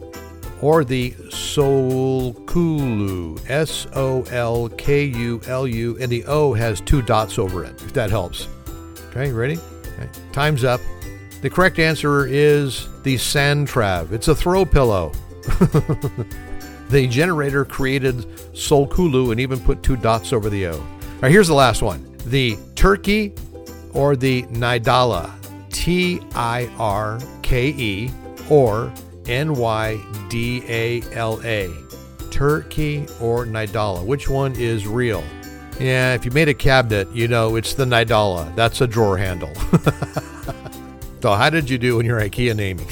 or 0.62 0.85
the 0.85 1.12
Solkulu, 1.12 2.17
S 3.50 3.85
O 3.95 4.24
L 4.31 4.69
K 4.69 5.03
U 5.03 5.41
L 5.47 5.67
U, 5.67 5.97
and 6.00 6.09
the 6.09 6.24
O 6.24 6.53
has 6.53 6.79
two 6.79 7.01
dots 7.01 7.38
over 7.38 7.65
it, 7.65 7.74
if 7.81 7.91
that 7.91 8.09
helps. 8.09 8.47
Okay, 9.09 9.33
ready? 9.33 9.59
Okay. 9.97 10.07
Time's 10.31 10.63
up. 10.63 10.79
The 11.46 11.52
correct 11.52 11.78
answer 11.78 12.25
is 12.25 12.88
the 13.04 13.18
Sandtrav. 13.18 14.12
It's 14.12 14.30
a 14.30 14.34
throw 14.34 14.66
pillow. 14.66 15.12
the 16.90 17.08
generator 17.08 17.64
created 17.64 18.16
Solkulu 18.56 19.30
and 19.30 19.40
even 19.40 19.60
put 19.60 19.84
two 19.84 19.96
dots 19.96 20.34
over 20.34 20.50
the 20.50 20.66
O. 20.66 20.72
All 20.72 20.82
right, 21.22 21.32
here's 21.32 21.48
the 21.48 21.54
last 21.54 21.84
one. 21.84 22.18
The 22.25 22.58
Turkey 22.74 23.36
or 23.94 24.16
the 24.16 24.42
Nydala, 24.46 25.32
T 25.72 26.20
I 26.34 26.68
R 26.80 27.20
K 27.44 27.68
E, 27.68 28.12
or 28.50 28.92
N 29.28 29.54
Y 29.54 30.04
D 30.30 30.64
A 30.68 31.04
L 31.14 31.40
A, 31.44 31.72
Turkey 32.32 33.06
or 33.22 33.46
Nydala. 33.46 34.04
Which 34.04 34.28
one 34.28 34.56
is 34.56 34.88
real? 34.88 35.24
Yeah, 35.80 36.16
if 36.16 36.25
you 36.25 36.32
made 36.32 36.50
a 36.50 36.56
cabinet, 36.56 37.08
you 37.12 37.28
know 37.28 37.56
it's 37.56 37.75
the 37.75 37.86
Nydala. 37.86 38.56
That's 38.56 38.82
a 38.82 38.88
drawer 38.88 39.20
handle. 39.20 39.54
so, 41.25 41.34
how 41.34 41.50
did 41.50 41.72
you 41.72 41.79
do 41.79 42.00
in 42.00 42.05
your 42.05 42.20
IKEA 42.20 42.55
naming? 42.55 42.88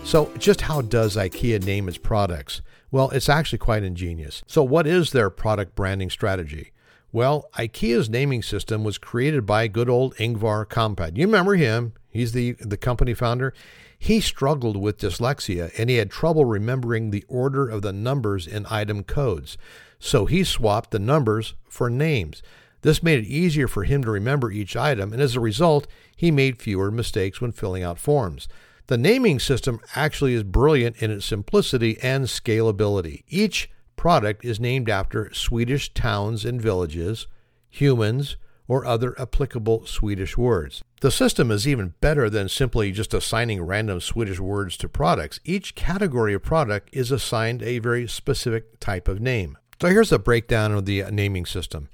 so, 0.04 0.28
just 0.38 0.62
how 0.62 0.82
does 0.82 1.14
IKEA 1.14 1.62
name 1.62 1.86
its 1.86 1.98
products? 1.98 2.62
Well, 2.90 3.10
it's 3.10 3.28
actually 3.28 3.58
quite 3.58 3.84
ingenious. 3.84 4.42
So, 4.48 4.64
what 4.64 4.88
is 4.88 5.12
their 5.12 5.30
product 5.30 5.76
branding 5.76 6.10
strategy? 6.10 6.72
Well, 7.12 7.48
IKEA's 7.56 8.10
naming 8.10 8.42
system 8.42 8.82
was 8.82 8.98
created 8.98 9.46
by 9.46 9.68
good 9.68 9.88
old 9.88 10.16
Ingvar 10.16 10.66
Kamprad. 10.66 11.16
You 11.16 11.26
remember 11.26 11.54
him? 11.54 11.92
He's 12.10 12.32
the, 12.32 12.56
the 12.58 12.76
company 12.76 13.14
founder. 13.14 13.54
He 13.96 14.18
struggled 14.20 14.76
with 14.76 14.98
dyslexia 14.98 15.70
and 15.78 15.88
he 15.88 15.98
had 15.98 16.10
trouble 16.10 16.44
remembering 16.44 17.12
the 17.12 17.24
order 17.28 17.68
of 17.68 17.82
the 17.82 17.92
numbers 17.92 18.48
in 18.48 18.66
item 18.68 19.04
codes. 19.04 19.56
So 20.00 20.26
he 20.26 20.42
swapped 20.42 20.90
the 20.90 20.98
numbers 20.98 21.54
for 21.68 21.88
names. 21.88 22.42
This 22.82 23.02
made 23.02 23.20
it 23.20 23.28
easier 23.28 23.68
for 23.68 23.84
him 23.84 24.02
to 24.04 24.10
remember 24.10 24.50
each 24.50 24.76
item, 24.76 25.12
and 25.12 25.20
as 25.20 25.34
a 25.34 25.40
result, 25.40 25.86
he 26.14 26.30
made 26.30 26.60
fewer 26.60 26.90
mistakes 26.90 27.40
when 27.40 27.52
filling 27.52 27.82
out 27.82 27.98
forms. 27.98 28.48
The 28.88 28.98
naming 28.98 29.40
system 29.40 29.80
actually 29.94 30.34
is 30.34 30.44
brilliant 30.44 30.96
in 31.02 31.10
its 31.10 31.26
simplicity 31.26 31.98
and 32.02 32.26
scalability. 32.26 33.24
Each 33.28 33.68
product 33.96 34.44
is 34.44 34.60
named 34.60 34.88
after 34.88 35.32
Swedish 35.34 35.92
towns 35.92 36.44
and 36.44 36.62
villages, 36.62 37.26
humans, 37.68 38.36
or 38.68 38.84
other 38.84 39.20
applicable 39.20 39.86
Swedish 39.86 40.36
words. 40.36 40.82
The 41.00 41.10
system 41.10 41.50
is 41.50 41.68
even 41.68 41.94
better 42.00 42.28
than 42.30 42.48
simply 42.48 42.92
just 42.92 43.14
assigning 43.14 43.62
random 43.62 44.00
Swedish 44.00 44.40
words 44.40 44.76
to 44.78 44.88
products. 44.88 45.40
Each 45.44 45.74
category 45.74 46.34
of 46.34 46.42
product 46.42 46.90
is 46.92 47.10
assigned 47.10 47.62
a 47.62 47.78
very 47.78 48.08
specific 48.08 48.80
type 48.80 49.08
of 49.08 49.20
name. 49.20 49.58
So 49.80 49.88
here's 49.88 50.12
a 50.12 50.18
breakdown 50.18 50.72
of 50.72 50.84
the 50.84 51.04
naming 51.10 51.46
system. 51.46 51.88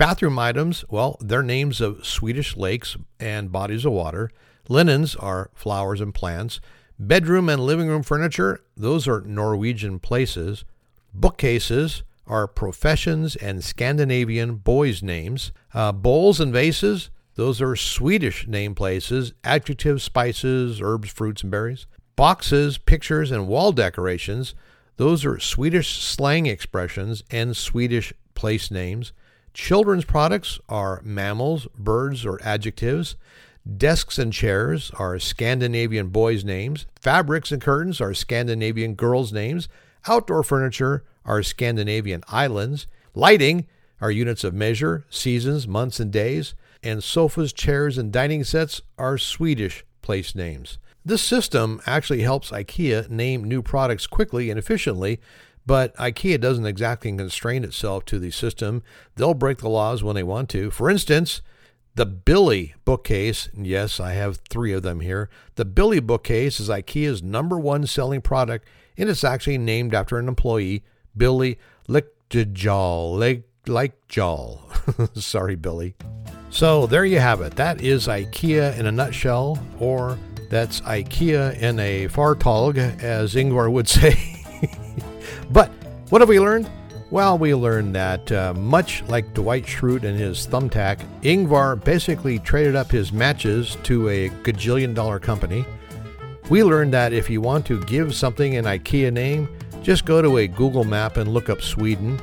Bathroom 0.00 0.38
items, 0.38 0.82
well, 0.88 1.18
they're 1.20 1.42
names 1.42 1.78
of 1.78 2.06
Swedish 2.06 2.56
lakes 2.56 2.96
and 3.20 3.52
bodies 3.52 3.84
of 3.84 3.92
water. 3.92 4.30
Linens 4.66 5.14
are 5.14 5.50
flowers 5.52 6.00
and 6.00 6.14
plants. 6.14 6.58
Bedroom 6.98 7.50
and 7.50 7.60
living 7.60 7.86
room 7.86 8.02
furniture, 8.02 8.62
those 8.74 9.06
are 9.06 9.20
Norwegian 9.20 9.98
places. 9.98 10.64
Bookcases 11.12 12.02
are 12.26 12.46
professions 12.48 13.36
and 13.36 13.62
Scandinavian 13.62 14.54
boys' 14.54 15.02
names. 15.02 15.52
Uh, 15.74 15.92
bowls 15.92 16.40
and 16.40 16.50
vases, 16.50 17.10
those 17.34 17.60
are 17.60 17.76
Swedish 17.76 18.46
name 18.46 18.74
places, 18.74 19.34
adjectives, 19.44 20.02
spices, 20.02 20.80
herbs, 20.80 21.10
fruits, 21.10 21.42
and 21.42 21.50
berries. 21.50 21.86
Boxes, 22.16 22.78
pictures, 22.78 23.30
and 23.30 23.48
wall 23.48 23.70
decorations, 23.70 24.54
those 24.96 25.26
are 25.26 25.38
Swedish 25.38 26.02
slang 26.02 26.46
expressions 26.46 27.22
and 27.30 27.54
Swedish 27.54 28.14
place 28.34 28.70
names. 28.70 29.12
Children's 29.52 30.04
products 30.04 30.58
are 30.68 31.00
mammals, 31.04 31.66
birds, 31.76 32.24
or 32.24 32.40
adjectives. 32.42 33.16
Desks 33.76 34.18
and 34.18 34.32
chairs 34.32 34.90
are 34.98 35.18
Scandinavian 35.18 36.08
boys' 36.08 36.44
names. 36.44 36.86
Fabrics 37.00 37.52
and 37.52 37.60
curtains 37.60 38.00
are 38.00 38.14
Scandinavian 38.14 38.94
girls' 38.94 39.32
names. 39.32 39.68
Outdoor 40.08 40.42
furniture 40.42 41.04
are 41.24 41.42
Scandinavian 41.42 42.22
islands. 42.28 42.86
Lighting 43.14 43.66
are 44.00 44.10
units 44.10 44.44
of 44.44 44.54
measure, 44.54 45.04
seasons, 45.10 45.68
months, 45.68 46.00
and 46.00 46.10
days. 46.10 46.54
And 46.82 47.04
sofas, 47.04 47.52
chairs, 47.52 47.98
and 47.98 48.10
dining 48.10 48.44
sets 48.44 48.80
are 48.96 49.18
Swedish 49.18 49.84
place 50.00 50.34
names. 50.34 50.78
This 51.04 51.22
system 51.22 51.80
actually 51.86 52.22
helps 52.22 52.50
IKEA 52.50 53.08
name 53.10 53.44
new 53.44 53.62
products 53.62 54.06
quickly 54.06 54.50
and 54.50 54.58
efficiently, 54.58 55.20
but 55.70 55.94
IKEA 55.98 56.40
doesn't 56.40 56.66
exactly 56.66 57.12
constrain 57.16 57.62
itself 57.62 58.04
to 58.06 58.18
the 58.18 58.32
system. 58.32 58.82
They'll 59.14 59.34
break 59.34 59.58
the 59.58 59.68
laws 59.68 60.02
when 60.02 60.16
they 60.16 60.24
want 60.24 60.48
to. 60.48 60.68
For 60.68 60.90
instance, 60.90 61.42
the 61.94 62.06
Billy 62.06 62.74
bookcase, 62.84 63.48
yes, 63.56 64.00
I 64.00 64.14
have 64.14 64.40
three 64.48 64.72
of 64.72 64.82
them 64.82 64.98
here. 64.98 65.30
The 65.54 65.64
Billy 65.64 66.00
bookcase 66.00 66.58
is 66.58 66.68
IKEA's 66.68 67.22
number 67.22 67.56
one 67.56 67.86
selling 67.86 68.20
product, 68.20 68.66
and 68.98 69.08
it's 69.08 69.22
actually 69.22 69.58
named 69.58 69.94
after 69.94 70.18
an 70.18 70.26
employee, 70.26 70.82
Billy 71.16 71.56
Lichtjal. 71.88 73.44
Lichtjal. 73.64 75.16
Sorry, 75.22 75.54
Billy. 75.54 75.94
So 76.50 76.88
there 76.88 77.04
you 77.04 77.20
have 77.20 77.42
it. 77.42 77.54
That 77.54 77.80
is 77.80 78.08
IKEA 78.08 78.76
in 78.76 78.86
a 78.86 78.92
nutshell, 78.92 79.56
or 79.78 80.18
that's 80.48 80.80
IKEA 80.80 81.56
in 81.60 81.78
a 81.78 82.08
fartog, 82.08 82.76
as 83.00 83.36
Ingvar 83.36 83.70
would 83.70 83.88
say. 83.88 84.40
But 85.50 85.70
what 86.10 86.20
have 86.20 86.28
we 86.28 86.40
learned? 86.40 86.70
Well, 87.10 87.38
we 87.38 87.54
learned 87.56 87.96
that 87.96 88.30
uh, 88.30 88.54
much 88.54 89.02
like 89.08 89.34
Dwight 89.34 89.66
Schrute 89.66 90.04
and 90.04 90.16
his 90.16 90.46
thumbtack, 90.46 90.98
Ingvar 91.22 91.82
basically 91.82 92.38
traded 92.38 92.76
up 92.76 92.88
his 92.88 93.12
matches 93.12 93.76
to 93.82 94.08
a 94.08 94.28
gajillion 94.28 94.94
dollar 94.94 95.18
company. 95.18 95.64
We 96.50 96.62
learned 96.62 96.92
that 96.94 97.12
if 97.12 97.28
you 97.28 97.40
want 97.40 97.66
to 97.66 97.82
give 97.84 98.14
something 98.14 98.56
an 98.56 98.64
IKEA 98.64 99.12
name, 99.12 99.48
just 99.82 100.04
go 100.04 100.22
to 100.22 100.38
a 100.38 100.46
Google 100.46 100.84
map 100.84 101.16
and 101.16 101.34
look 101.34 101.48
up 101.48 101.62
Sweden. 101.62 102.20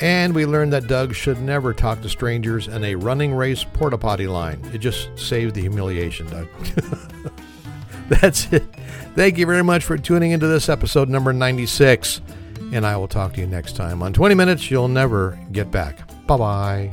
And 0.00 0.32
we 0.32 0.46
learned 0.46 0.72
that 0.72 0.86
Doug 0.86 1.16
should 1.16 1.40
never 1.40 1.74
talk 1.74 2.00
to 2.02 2.08
strangers 2.08 2.68
in 2.68 2.84
a 2.84 2.94
running 2.94 3.34
race 3.34 3.64
porta 3.64 3.98
potty 3.98 4.28
line. 4.28 4.60
It 4.72 4.78
just 4.78 5.10
saved 5.18 5.56
the 5.56 5.62
humiliation, 5.62 6.28
Doug. 6.28 6.48
That's 8.08 8.52
it. 8.52 8.62
Thank 9.16 9.36
you 9.36 9.46
very 9.46 9.64
much 9.64 9.84
for 9.84 9.98
tuning 9.98 10.30
into 10.30 10.46
this 10.46 10.68
episode 10.68 11.08
number 11.08 11.32
96 11.32 12.20
and 12.72 12.86
I 12.86 12.96
will 12.96 13.08
talk 13.08 13.34
to 13.34 13.40
you 13.40 13.46
next 13.46 13.76
time 13.76 14.02
on 14.02 14.12
20 14.12 14.34
Minutes 14.34 14.70
You'll 14.70 14.88
Never 14.88 15.38
Get 15.52 15.70
Back. 15.70 16.06
Bye 16.26 16.36
bye. 16.36 16.90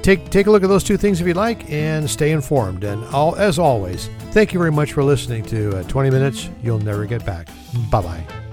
take 0.03 0.31
take 0.31 0.47
a 0.47 0.51
look 0.51 0.63
at 0.63 0.69
those 0.69 0.85
two 0.85 0.97
things 0.97 1.21
if 1.21 1.27
you'd 1.27 1.37
like, 1.37 1.71
and 1.71 2.09
stay 2.09 2.33
informed. 2.33 2.85
And 2.85 3.05
all, 3.07 3.37
as 3.37 3.59
always, 3.59 4.09
thank 4.31 4.53
you 4.53 4.59
very 4.59 4.73
much 4.73 4.93
for 4.93 5.03
listening 5.05 5.45
to 5.47 5.79
uh, 5.79 5.83
20 5.85 6.11
Minutes 6.11 6.49
You'll 6.63 6.79
Never 6.79 7.07
Get 7.07 7.25
Back. 7.25 7.49
Bye 7.91 8.03
bye. 8.03 8.46